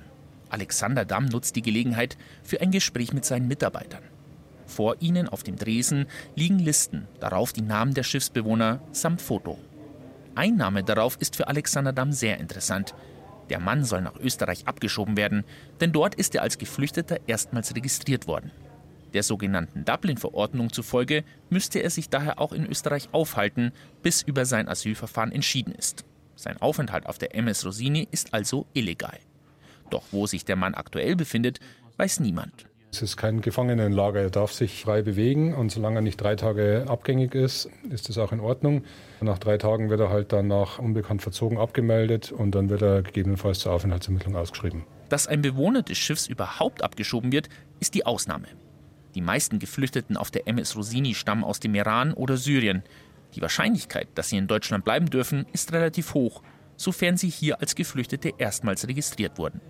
Alexander 0.48 1.04
Damm 1.04 1.26
nutzt 1.26 1.56
die 1.56 1.62
Gelegenheit 1.62 2.16
für 2.42 2.62
ein 2.62 2.70
Gespräch 2.70 3.12
mit 3.12 3.26
seinen 3.26 3.48
Mitarbeitern. 3.48 4.13
Vor 4.66 4.96
ihnen 5.00 5.28
auf 5.28 5.42
dem 5.42 5.56
Dresen 5.56 6.06
liegen 6.34 6.58
Listen, 6.58 7.06
darauf 7.20 7.52
die 7.52 7.62
Namen 7.62 7.94
der 7.94 8.02
Schiffsbewohner 8.02 8.80
samt 8.92 9.20
Foto. 9.20 9.58
Einnahme 10.34 10.82
darauf 10.82 11.16
ist 11.20 11.36
für 11.36 11.48
Alexander 11.48 11.92
Damm 11.92 12.12
sehr 12.12 12.38
interessant. 12.38 12.94
Der 13.50 13.60
Mann 13.60 13.84
soll 13.84 14.00
nach 14.00 14.18
Österreich 14.18 14.66
abgeschoben 14.66 15.16
werden, 15.16 15.44
denn 15.80 15.92
dort 15.92 16.14
ist 16.14 16.34
er 16.34 16.42
als 16.42 16.58
Geflüchteter 16.58 17.18
erstmals 17.26 17.74
registriert 17.74 18.26
worden. 18.26 18.50
Der 19.12 19.22
sogenannten 19.22 19.84
Dublin-Verordnung 19.84 20.72
zufolge 20.72 21.22
müsste 21.48 21.78
er 21.78 21.90
sich 21.90 22.08
daher 22.08 22.40
auch 22.40 22.52
in 22.52 22.66
Österreich 22.66 23.10
aufhalten, 23.12 23.72
bis 24.02 24.22
über 24.22 24.44
sein 24.44 24.68
Asylverfahren 24.68 25.30
entschieden 25.30 25.72
ist. 25.72 26.04
Sein 26.34 26.60
Aufenthalt 26.60 27.06
auf 27.06 27.18
der 27.18 27.34
MS 27.34 27.64
Rosini 27.64 28.08
ist 28.10 28.34
also 28.34 28.66
illegal. 28.72 29.18
Doch 29.90 30.02
wo 30.10 30.26
sich 30.26 30.44
der 30.44 30.56
Mann 30.56 30.74
aktuell 30.74 31.14
befindet, 31.14 31.60
weiß 31.96 32.18
niemand. 32.20 32.66
Es 32.94 33.02
ist 33.02 33.16
kein 33.16 33.40
Gefangenenlager. 33.40 34.20
Er 34.20 34.30
darf 34.30 34.52
sich 34.52 34.84
frei 34.84 35.02
bewegen 35.02 35.52
und 35.52 35.72
solange 35.72 35.98
er 35.98 36.00
nicht 36.00 36.16
drei 36.16 36.36
Tage 36.36 36.84
abgängig 36.86 37.34
ist, 37.34 37.68
ist 37.90 38.08
das 38.08 38.18
auch 38.18 38.30
in 38.30 38.38
Ordnung. 38.38 38.84
Nach 39.20 39.40
drei 39.40 39.58
Tagen 39.58 39.90
wird 39.90 39.98
er 39.98 40.10
halt 40.10 40.32
dann 40.32 40.46
nach 40.46 40.78
unbekannt 40.78 41.20
verzogen 41.20 41.58
abgemeldet 41.58 42.30
und 42.30 42.54
dann 42.54 42.68
wird 42.68 42.82
er 42.82 43.02
gegebenenfalls 43.02 43.58
zur 43.58 43.72
Aufenthaltsermittlung 43.72 44.36
ausgeschrieben. 44.36 44.84
Dass 45.08 45.26
ein 45.26 45.42
Bewohner 45.42 45.82
des 45.82 45.98
Schiffs 45.98 46.28
überhaupt 46.28 46.84
abgeschoben 46.84 47.32
wird, 47.32 47.48
ist 47.80 47.94
die 47.94 48.06
Ausnahme. 48.06 48.46
Die 49.16 49.22
meisten 49.22 49.58
Geflüchteten 49.58 50.16
auf 50.16 50.30
der 50.30 50.46
MS 50.46 50.76
Rosini 50.76 51.14
stammen 51.14 51.42
aus 51.42 51.58
dem 51.58 51.74
Iran 51.74 52.12
oder 52.12 52.36
Syrien. 52.36 52.84
Die 53.34 53.42
Wahrscheinlichkeit, 53.42 54.06
dass 54.14 54.28
sie 54.28 54.36
in 54.36 54.46
Deutschland 54.46 54.84
bleiben 54.84 55.10
dürfen, 55.10 55.46
ist 55.52 55.72
relativ 55.72 56.14
hoch, 56.14 56.44
sofern 56.76 57.16
sie 57.16 57.28
hier 57.28 57.60
als 57.60 57.74
Geflüchtete 57.74 58.34
erstmals 58.38 58.86
registriert 58.86 59.36
wurden. 59.36 59.60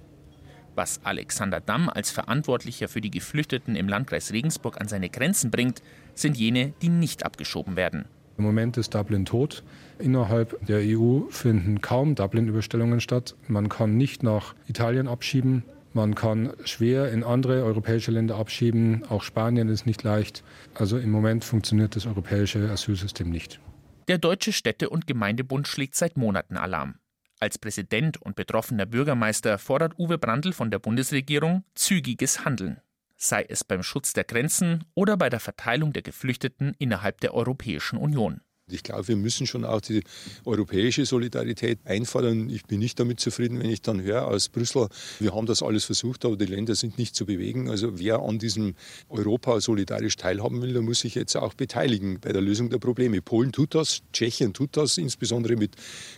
Was 0.75 1.00
Alexander 1.04 1.61
Damm 1.61 1.88
als 1.88 2.11
Verantwortlicher 2.11 2.88
für 2.88 3.00
die 3.00 3.11
Geflüchteten 3.11 3.76
im 3.76 3.88
Landkreis 3.88 4.33
Regensburg 4.33 4.81
an 4.81 4.88
seine 4.88 5.09
Grenzen 5.09 5.50
bringt, 5.50 5.83
sind 6.15 6.37
jene, 6.37 6.73
die 6.82 6.89
nicht 6.89 7.25
abgeschoben 7.25 7.76
werden. 7.76 8.06
Im 8.37 8.45
Moment 8.45 8.76
ist 8.76 8.95
Dublin 8.95 9.25
tot. 9.25 9.63
Innerhalb 9.99 10.65
der 10.67 10.80
EU 10.82 11.21
finden 11.30 11.80
kaum 11.80 12.17
Dublin-Überstellungen 12.17 13.00
statt. 13.00 13.37
Man 13.47 13.69
kann 13.69 13.97
nicht 13.97 14.23
nach 14.23 14.54
Italien 14.67 15.06
abschieben. 15.06 15.63
Man 15.93 16.17
kann 16.17 16.52
schwer 16.65 17.13
in 17.13 17.23
andere 17.23 17.63
europäische 17.63 18.10
Länder 18.10 18.34
abschieben. 18.34 19.04
Auch 19.08 19.23
Spanien 19.23 19.69
ist 19.69 19.87
nicht 19.87 20.02
leicht. 20.02 20.43
Also 20.75 20.99
im 20.99 21.10
Moment 21.10 21.45
funktioniert 21.45 21.95
das 21.95 22.06
europäische 22.06 22.69
Asylsystem 22.69 23.30
nicht. 23.30 23.60
Der 24.08 24.19
Deutsche 24.19 24.52
Städte- 24.52 24.91
und 24.91 25.06
Gemeindebund 25.06 25.69
schlägt 25.69 25.95
seit 25.95 26.17
Monaten 26.17 26.56
Alarm. 26.56 26.97
Als 27.40 27.58
Präsident 27.58 28.20
und 28.23 28.36
betroffener 28.36 28.86
Bürgermeister 28.86 29.58
fordert 29.58 29.99
Uwe 29.99 30.18
Brandl 30.18 30.52
von 30.52 30.70
der 30.70 30.78
Bundesregierung 30.78 31.64
zügiges 31.75 32.44
Handeln, 32.44 32.80
sei 33.16 33.44
es 33.49 33.64
beim 33.64 33.82
Schutz 33.82 34.12
der 34.12 34.25
Grenzen 34.25 34.84
oder 34.94 35.16
bei 35.16 35.28
der 35.28 35.40
Verteilung 35.40 35.92
der 35.92 36.02
Geflüchteten 36.02 36.75
innerhalb 36.78 37.20
der 37.20 37.34
Europäischen 37.34 37.99
Union. 37.99 38.40
Ich 38.70 38.82
glaube, 38.82 39.06
wir 39.08 39.16
müssen 39.16 39.46
schon 39.46 39.66
auch 39.66 39.82
die 39.82 40.02
europäische 40.46 41.04
Solidarität 41.04 41.80
einfordern. 41.84 42.48
Ich 42.48 42.64
bin 42.64 42.78
nicht 42.78 42.98
damit 42.98 43.20
zufrieden, 43.20 43.60
wenn 43.60 43.68
ich 43.68 43.82
dann 43.82 44.02
höre 44.02 44.26
aus 44.26 44.48
Brüssel, 44.48 44.88
wir 45.20 45.34
haben 45.34 45.44
das 45.44 45.62
alles 45.62 45.84
versucht, 45.84 46.24
aber 46.24 46.38
die 46.38 46.46
Länder 46.46 46.74
sind 46.74 46.96
nicht 46.96 47.14
zu 47.14 47.26
bewegen. 47.26 47.68
Also 47.68 47.98
wer 47.98 48.20
an 48.20 48.38
diesem 48.38 48.74
Europa 49.10 49.60
solidarisch 49.60 50.16
teilhaben 50.16 50.62
will, 50.62 50.72
der 50.72 50.80
muss 50.80 51.00
sich 51.00 51.14
jetzt 51.14 51.36
auch 51.36 51.52
beteiligen 51.52 52.20
bei 52.20 52.32
der 52.32 52.40
Lösung 52.40 52.70
der 52.70 52.78
Probleme. 52.78 53.20
Polen 53.20 53.52
tut 53.52 53.74
das, 53.74 54.00
Tschechien 54.14 54.54
tut 54.54 54.78
das, 54.78 54.96
insbesondere 54.96 55.56
mit 55.56 55.72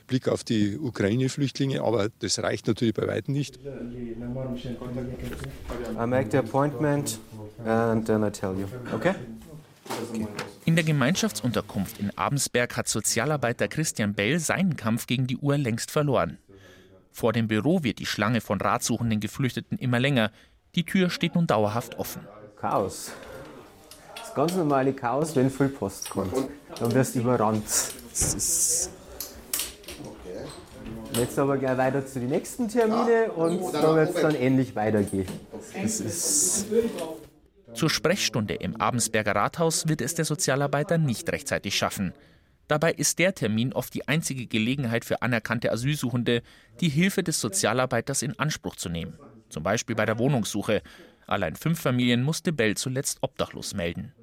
Blick 0.06 0.28
auf 0.28 0.44
die 0.44 0.78
Ukraine-Flüchtlinge, 0.78 1.82
aber 1.82 2.10
das 2.20 2.38
reicht 2.38 2.68
natürlich 2.68 2.94
bei 2.94 3.08
weitem 3.08 3.34
nicht. 3.34 3.58
I 5.98 6.06
make 6.06 6.30
the 6.30 6.38
appointment 6.38 7.18
and 7.64 8.06
then 8.06 8.22
I 8.22 8.30
tell 8.30 8.54
you. 8.56 8.68
Okay? 8.94 9.16
In 10.66 10.74
der 10.74 10.84
Gemeinschaftsunterkunft 10.84 12.00
in 12.00 12.10
Abensberg 12.18 12.76
hat 12.76 12.88
Sozialarbeiter 12.88 13.68
Christian 13.68 14.14
Bell 14.14 14.40
seinen 14.40 14.76
Kampf 14.76 15.06
gegen 15.06 15.28
die 15.28 15.36
Uhr 15.36 15.56
längst 15.56 15.92
verloren. 15.92 16.38
Vor 17.12 17.32
dem 17.32 17.46
Büro 17.46 17.84
wird 17.84 18.00
die 18.00 18.04
Schlange 18.04 18.40
von 18.40 18.60
ratsuchenden 18.60 19.20
Geflüchteten 19.20 19.78
immer 19.78 20.00
länger. 20.00 20.32
Die 20.74 20.84
Tür 20.84 21.08
steht 21.08 21.36
nun 21.36 21.46
dauerhaft 21.46 22.00
offen. 22.00 22.26
Chaos. 22.60 23.12
Das 24.16 24.34
ganz 24.34 24.56
normale 24.56 24.92
Chaos, 24.92 25.36
wenn 25.36 25.50
viel 25.50 25.68
Post 25.68 26.10
kommt. 26.10 26.34
Dann 26.80 26.92
wirst 26.92 27.14
du 27.14 27.20
überrannt. 27.20 27.64
Das 28.10 28.34
ist 28.34 28.90
Jetzt 31.12 31.38
aber 31.38 31.56
gleich 31.58 31.78
weiter 31.78 32.04
zu 32.04 32.18
den 32.18 32.30
nächsten 32.30 32.68
Termine 32.68 33.30
und 33.30 33.72
da 33.72 33.94
wird 33.94 34.14
es 34.16 34.20
dann 34.20 34.34
ähnlich 34.34 34.74
weitergehen. 34.74 35.26
Das 35.80 36.00
ist 36.00 36.66
zur 37.76 37.90
Sprechstunde 37.90 38.54
im 38.54 38.76
Abensberger 38.76 39.34
Rathaus 39.34 39.86
wird 39.86 40.00
es 40.00 40.14
der 40.14 40.24
Sozialarbeiter 40.24 40.96
nicht 40.96 41.30
rechtzeitig 41.30 41.76
schaffen. 41.76 42.14
Dabei 42.68 42.92
ist 42.92 43.18
der 43.18 43.34
Termin 43.34 43.74
oft 43.74 43.92
die 43.92 44.08
einzige 44.08 44.46
Gelegenheit 44.46 45.04
für 45.04 45.20
anerkannte 45.20 45.70
Asylsuchende, 45.70 46.42
die 46.80 46.88
Hilfe 46.88 47.22
des 47.22 47.38
Sozialarbeiters 47.38 48.22
in 48.22 48.38
Anspruch 48.38 48.76
zu 48.76 48.88
nehmen. 48.88 49.18
Zum 49.50 49.62
Beispiel 49.62 49.94
bei 49.94 50.06
der 50.06 50.18
Wohnungssuche. 50.18 50.82
Allein 51.26 51.54
fünf 51.54 51.78
Familien 51.78 52.22
musste 52.22 52.52
Bell 52.52 52.76
zuletzt 52.76 53.18
obdachlos 53.20 53.74
melden. 53.74 54.14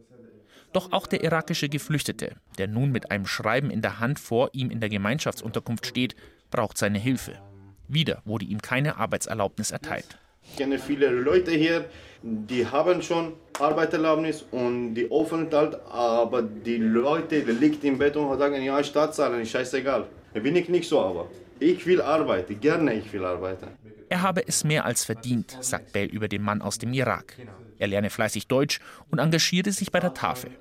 Doch 0.73 0.91
auch 0.91 1.05
der 1.05 1.23
irakische 1.23 1.69
Geflüchtete, 1.69 2.35
der 2.57 2.67
nun 2.67 2.91
mit 2.91 3.11
einem 3.11 3.27
Schreiben 3.27 3.69
in 3.69 3.83
der 3.83 3.99
Hand 3.99 4.19
vor 4.19 4.49
ihm 4.53 4.71
in 4.71 4.79
der 4.79 4.89
Gemeinschaftsunterkunft 4.89 5.85
steht, 5.85 6.15
braucht 6.49 6.79
seine 6.79 6.97
Hilfe. 6.97 7.39
Wieder 7.87 8.23
wurde 8.25 8.45
ihm 8.45 8.63
keine 8.63 8.97
Arbeitserlaubnis 8.97 9.69
erteilt. 9.69 10.17
Ich 10.49 10.57
kenne 10.57 10.77
viele 10.77 11.09
Leute 11.09 11.51
hier, 11.51 11.85
die 12.21 12.65
haben 12.65 13.01
schon 13.01 13.33
Arbeitserlaubnis 13.59 14.45
und 14.51 14.93
die 14.95 15.09
Aufenthalt, 15.09 15.77
aber 15.89 16.41
die 16.41 16.77
Leute, 16.77 17.41
die 17.41 17.51
liegen 17.51 17.85
im 17.87 17.97
Bett 17.97 18.15
und 18.15 18.37
sagen, 18.37 18.61
ja, 18.61 18.83
Staatssachen, 18.83 19.41
ist 19.41 19.51
scheißegal. 19.51 20.07
Bin 20.33 20.55
ich 20.55 20.69
nicht 20.69 20.87
so, 20.87 21.01
aber 21.01 21.27
ich 21.59 21.85
will 21.85 22.01
arbeiten, 22.01 22.59
gerne 22.59 22.93
ich 22.93 23.11
will 23.13 23.25
arbeiten. 23.25 23.67
Er 24.09 24.21
habe 24.21 24.47
es 24.47 24.63
mehr 24.63 24.85
als 24.85 25.05
verdient, 25.05 25.57
sagt 25.61 25.93
Bell 25.93 26.07
über 26.07 26.27
den 26.27 26.43
Mann 26.43 26.61
aus 26.61 26.77
dem 26.77 26.93
Irak. 26.93 27.37
Er 27.79 27.87
lerne 27.87 28.09
fleißig 28.09 28.47
Deutsch 28.47 28.79
und 29.09 29.19
engagiere 29.19 29.71
sich 29.71 29.91
bei 29.91 29.99
der 29.99 30.13
Tafel. 30.13 30.51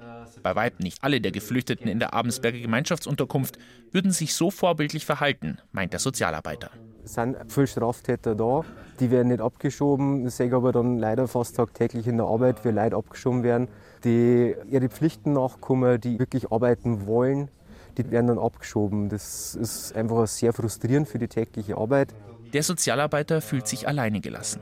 Bei 0.42 0.56
weitem 0.56 0.82
nicht 0.82 0.98
alle 1.02 1.20
der 1.20 1.32
Geflüchteten 1.32 1.86
in 1.86 1.98
der 1.98 2.14
Abensberger 2.14 2.58
Gemeinschaftsunterkunft 2.58 3.58
würden 3.92 4.10
sich 4.10 4.34
so 4.34 4.50
vorbildlich 4.50 5.06
verhalten, 5.06 5.58
meint 5.70 5.92
der 5.92 6.00
Sozialarbeiter. 6.00 6.70
Sind 7.04 7.36
viele 7.48 7.66
Straftäter 7.66 8.34
da, 8.34 8.64
die 9.00 9.10
werden 9.10 9.28
nicht 9.28 9.40
abgeschoben. 9.40 10.26
Ich 10.26 10.34
sehe 10.34 10.52
aber 10.54 10.72
dann 10.72 10.98
leider 10.98 11.26
fast 11.26 11.56
tagtäglich 11.56 12.06
in 12.06 12.16
der 12.16 12.26
Arbeit, 12.26 12.64
wie 12.64 12.70
Leute 12.70 12.96
abgeschoben 12.96 13.42
werden, 13.42 13.68
die 14.04 14.54
ihre 14.70 14.88
Pflichten 14.88 15.32
nachkommen, 15.32 16.00
die 16.00 16.18
wirklich 16.18 16.52
arbeiten 16.52 17.06
wollen, 17.06 17.48
die 17.98 18.10
werden 18.10 18.28
dann 18.28 18.38
abgeschoben. 18.38 19.08
Das 19.08 19.54
ist 19.54 19.94
einfach 19.96 20.26
sehr 20.26 20.52
frustrierend 20.52 21.08
für 21.08 21.18
die 21.18 21.28
tägliche 21.28 21.76
Arbeit. 21.76 22.14
Der 22.52 22.62
Sozialarbeiter 22.62 23.40
fühlt 23.40 23.66
sich 23.66 23.88
alleine 23.88 24.20
gelassen. 24.20 24.60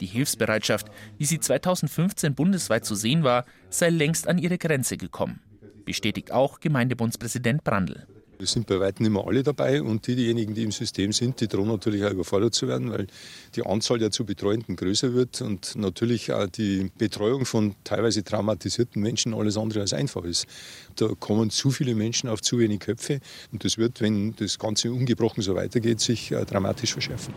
Die 0.00 0.06
Hilfsbereitschaft, 0.06 0.88
wie 1.16 1.24
sie 1.24 1.40
2015 1.40 2.34
bundesweit 2.34 2.84
zu 2.84 2.94
sehen 2.94 3.22
war, 3.22 3.44
sei 3.70 3.90
längst 3.90 4.28
an 4.28 4.38
ihre 4.38 4.58
Grenze 4.58 4.96
gekommen. 4.96 5.40
Bestätigt 5.84 6.32
auch 6.32 6.60
Gemeindebundspräsident 6.60 7.64
Brandl. 7.64 8.06
Es 8.38 8.52
sind 8.52 8.66
bei 8.66 8.78
weitem 8.78 9.04
nicht 9.04 9.12
mehr 9.12 9.26
alle 9.26 9.42
dabei 9.42 9.80
und 9.80 10.06
die, 10.06 10.14
diejenigen, 10.14 10.54
die 10.54 10.64
im 10.64 10.72
System 10.72 11.12
sind, 11.12 11.40
die 11.40 11.48
drohen 11.48 11.68
natürlich 11.68 12.04
auch 12.04 12.10
überfordert 12.10 12.54
zu 12.54 12.68
werden, 12.68 12.90
weil 12.90 13.06
die 13.54 13.64
Anzahl 13.64 13.98
der 13.98 14.10
zu 14.10 14.26
Betreuenden 14.26 14.76
größer 14.76 15.14
wird 15.14 15.40
und 15.40 15.74
natürlich 15.76 16.32
auch 16.32 16.46
die 16.46 16.90
Betreuung 16.98 17.46
von 17.46 17.74
teilweise 17.84 18.24
traumatisierten 18.24 19.00
Menschen 19.00 19.32
alles 19.32 19.56
andere 19.56 19.80
als 19.80 19.94
einfach 19.94 20.24
ist. 20.24 20.46
Da 20.96 21.08
kommen 21.18 21.50
zu 21.50 21.70
viele 21.70 21.94
Menschen 21.94 22.28
auf 22.28 22.42
zu 22.42 22.58
wenig 22.58 22.80
Köpfe 22.80 23.20
und 23.52 23.64
das 23.64 23.78
wird, 23.78 24.00
wenn 24.00 24.36
das 24.36 24.58
Ganze 24.58 24.92
ungebrochen 24.92 25.42
so 25.42 25.54
weitergeht, 25.54 26.00
sich 26.00 26.32
äh, 26.32 26.44
dramatisch 26.44 26.92
verschärfen. 26.92 27.32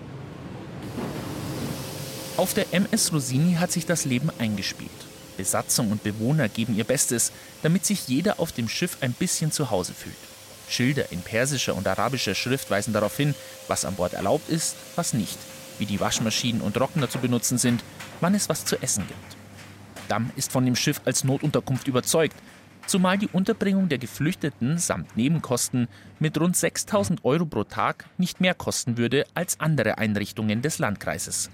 Auf 2.36 2.54
der 2.54 2.74
MS 2.74 3.14
Rosini 3.14 3.54
hat 3.56 3.72
sich 3.72 3.86
das 3.86 4.06
Leben 4.06 4.30
eingespielt. 4.38 4.90
Besatzung 5.38 5.92
und 5.92 6.04
Bewohner 6.04 6.50
geben 6.50 6.76
ihr 6.76 6.84
Bestes, 6.84 7.32
damit 7.64 7.86
sich 7.86 8.10
jeder 8.10 8.42
auf 8.42 8.52
dem 8.52 8.68
Schiff 8.68 8.98
ein 9.00 9.14
bisschen 9.14 9.54
zu 9.54 9.72
Hause 9.72 9.94
fühlt. 9.94 10.16
Schilder 10.70 11.12
in 11.12 11.22
persischer 11.22 11.76
und 11.76 11.88
arabischer 11.88 12.36
Schrift 12.36 12.70
weisen 12.70 12.94
darauf 12.94 13.16
hin, 13.18 13.36
was 13.68 13.86
an 13.86 13.96
Bord 13.96 14.14
erlaubt 14.14 14.50
ist, 14.50 14.76
was 14.96 15.14
nicht, 15.14 15.38
wie 15.78 15.86
die 15.86 16.00
Waschmaschinen 16.00 16.62
und 16.62 16.74
Trockner 16.74 17.10
zu 17.10 17.20
benutzen 17.20 17.58
sind, 17.58 17.84
wann 18.22 18.36
es 18.36 18.50
was 18.50 18.66
zu 18.66 18.82
essen 18.82 19.08
gibt. 19.08 19.38
Damm 20.08 20.32
ist 20.36 20.52
von 20.52 20.66
dem 20.66 20.76
Schiff 20.76 21.02
als 21.06 21.24
Notunterkunft 21.24 21.88
überzeugt, 21.88 22.36
zumal 22.88 23.18
die 23.18 23.28
Unterbringung 23.28 23.90
der 23.90 24.00
Geflüchteten 24.00 24.78
samt 24.78 25.16
Nebenkosten 25.16 25.88
mit 26.20 26.40
rund 26.40 26.58
6000 26.58 27.24
Euro 27.24 27.46
pro 27.46 27.64
Tag 27.64 28.06
nicht 28.18 28.42
mehr 28.42 28.56
kosten 28.56 28.98
würde 28.98 29.26
als 29.36 29.60
andere 29.60 29.98
Einrichtungen 29.98 30.62
des 30.62 30.80
Landkreises. 30.80 31.50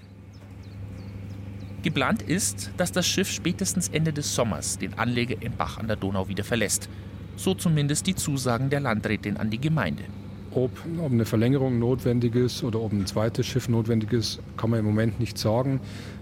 Geplant 1.82 2.22
ist, 2.22 2.72
dass 2.78 2.90
das 2.90 3.06
Schiff 3.06 3.30
spätestens 3.30 3.88
Ende 3.88 4.12
des 4.12 4.34
Sommers 4.34 4.76
den 4.78 4.98
Anleger 4.98 5.40
im 5.40 5.56
Bach 5.56 5.78
an 5.78 5.86
der 5.86 5.94
Donau 5.94 6.26
wieder 6.26 6.42
verlässt. 6.42 6.88
So 7.36 7.54
zumindest 7.54 8.06
die 8.06 8.14
Zusagen 8.14 8.70
der 8.70 8.80
Landrätin 8.80 9.36
an 9.36 9.50
die 9.50 9.60
Gemeinde. 9.60 10.04
Ob, 10.52 10.70
ob 10.98 11.12
eine 11.12 11.26
Verlängerung 11.26 11.78
notwendig 11.78 12.34
ist 12.34 12.64
oder 12.64 12.80
ob 12.80 12.92
ein 12.92 13.06
zweites 13.06 13.46
Schiff 13.46 13.68
notwendig 13.68 14.12
ist, 14.12 14.40
kann 14.56 14.70
man 14.70 14.80
im 14.80 14.86
Moment 14.86 15.20
nicht 15.20 15.36
sagen. 15.36 15.80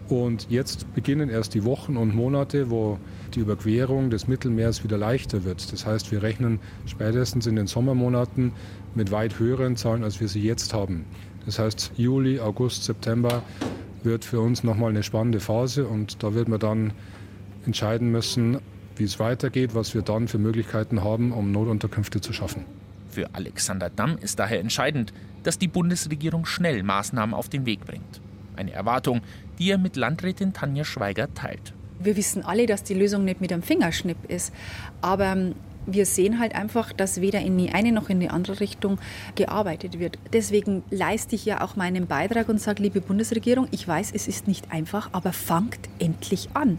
Und 0.09 0.48
jetzt 0.50 0.92
beginnen 0.94 1.31
erst 1.31 1.55
die 1.55 1.64
Wochen 1.64 1.96
und 1.96 2.14
Monate, 2.14 2.68
wo 2.68 2.98
die 3.35 3.40
Überquerung 3.40 4.11
des 4.11 4.27
Mittelmeers 4.27 4.85
wieder 4.85 4.98
leichter 4.98 5.44
wird. 5.44 5.72
Das 5.72 5.87
heißt, 5.87 6.11
wir 6.12 6.22
rechnen 6.22 6.59
spätestens 6.87 7.46
in 7.46 7.57
den 7.57 7.66
Sommermonaten 7.66 8.53
mit 8.94 9.12
weit 9.12 9.38
höheren 9.38 9.77
Zahlen, 9.77 10.05
als 10.05 10.20
wir 10.20 10.29
sie 10.29 10.42
jetzt 10.42 10.74
haben. 10.74 11.05
Das 11.46 11.59
heißt, 11.59 11.92
Juli, 11.96 12.40
August, 12.40 12.85
September 12.85 13.42
wird 14.03 14.24
für 14.24 14.40
uns 14.40 14.64
nochmal 14.64 14.90
eine 14.90 15.03
spannende 15.03 15.40
Phase 15.40 15.87
und 15.87 16.22
da 16.22 16.35
wird 16.35 16.48
man 16.48 16.59
dann 16.59 16.92
entscheiden 17.66 18.11
müssen, 18.11 18.59
wie 18.96 19.04
es 19.04 19.18
weitergeht, 19.18 19.74
was 19.74 19.94
wir 19.94 20.02
dann 20.02 20.28
für 20.28 20.38
Möglichkeiten 20.38 21.02
haben, 21.02 21.33
um 21.33 21.52
Notunterkünfte 21.52 22.20
zu 22.20 22.33
schaffen. 22.33 22.64
Für 23.11 23.35
Alexander 23.35 23.90
Damm 23.90 24.18
ist 24.18 24.38
daher 24.38 24.61
entscheidend, 24.61 25.12
dass 25.42 25.59
die 25.59 25.68
Bundesregierung 25.68 26.46
schnell 26.46 26.83
Maßnahmen 26.83 27.35
auf 27.35 27.48
den 27.48 27.66
Weg 27.66 27.85
bringt. 27.85 28.20
Eine 28.57 28.72
Erwartung, 28.72 29.20
die 29.59 29.70
er 29.70 29.78
mit 29.78 29.96
Landrätin 29.96 30.52
Tanja 30.52 30.85
Schweiger 30.85 31.33
teilt. 31.35 31.72
Wir 32.00 32.16
wissen 32.16 32.44
alle, 32.44 32.66
dass 32.66 32.83
die 32.83 32.94
Lösung 32.94 33.24
nicht 33.24 33.40
mit 33.40 33.52
einem 33.52 33.62
Fingerschnipp 33.62 34.18
ist. 34.28 34.52
Aber 35.00 35.26
ähm, 35.26 35.54
wir 35.86 36.06
sehen 36.06 36.38
halt 36.38 36.54
einfach, 36.54 36.92
dass 36.92 37.20
weder 37.20 37.40
in 37.40 37.56
die 37.58 37.70
eine 37.70 37.92
noch 37.92 38.08
in 38.08 38.20
die 38.20 38.30
andere 38.30 38.60
Richtung 38.60 38.98
gearbeitet 39.34 39.98
wird. 39.98 40.18
Deswegen 40.32 40.82
leiste 40.90 41.34
ich 41.34 41.44
ja 41.44 41.60
auch 41.60 41.76
meinen 41.76 42.06
Beitrag 42.06 42.48
und 42.48 42.60
sage, 42.60 42.82
liebe 42.82 43.00
Bundesregierung, 43.00 43.68
ich 43.70 43.86
weiß, 43.86 44.12
es 44.14 44.28
ist 44.28 44.48
nicht 44.48 44.72
einfach, 44.72 45.10
aber 45.12 45.32
fangt 45.32 45.88
endlich 45.98 46.48
an. 46.54 46.78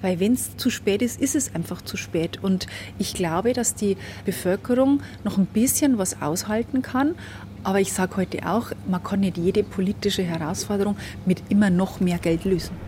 Weil 0.00 0.20
wenn 0.20 0.34
es 0.34 0.56
zu 0.56 0.70
spät 0.70 1.02
ist, 1.02 1.20
ist 1.20 1.34
es 1.34 1.54
einfach 1.54 1.82
zu 1.82 1.96
spät. 1.96 2.42
Und 2.42 2.66
ich 2.98 3.14
glaube, 3.14 3.52
dass 3.52 3.74
die 3.74 3.96
Bevölkerung 4.24 5.02
noch 5.24 5.38
ein 5.38 5.46
bisschen 5.46 5.98
was 5.98 6.22
aushalten 6.22 6.82
kann. 6.82 7.14
Aber 7.62 7.80
ich 7.80 7.92
sage 7.92 8.16
heute 8.16 8.46
auch, 8.48 8.70
man 8.86 9.02
kann 9.02 9.20
nicht 9.20 9.38
jede 9.38 9.64
politische 9.64 10.22
Herausforderung 10.22 10.96
mit 11.24 11.42
immer 11.48 11.70
noch 11.70 11.98
mehr 11.98 12.18
Geld 12.18 12.44
lösen. 12.44 12.85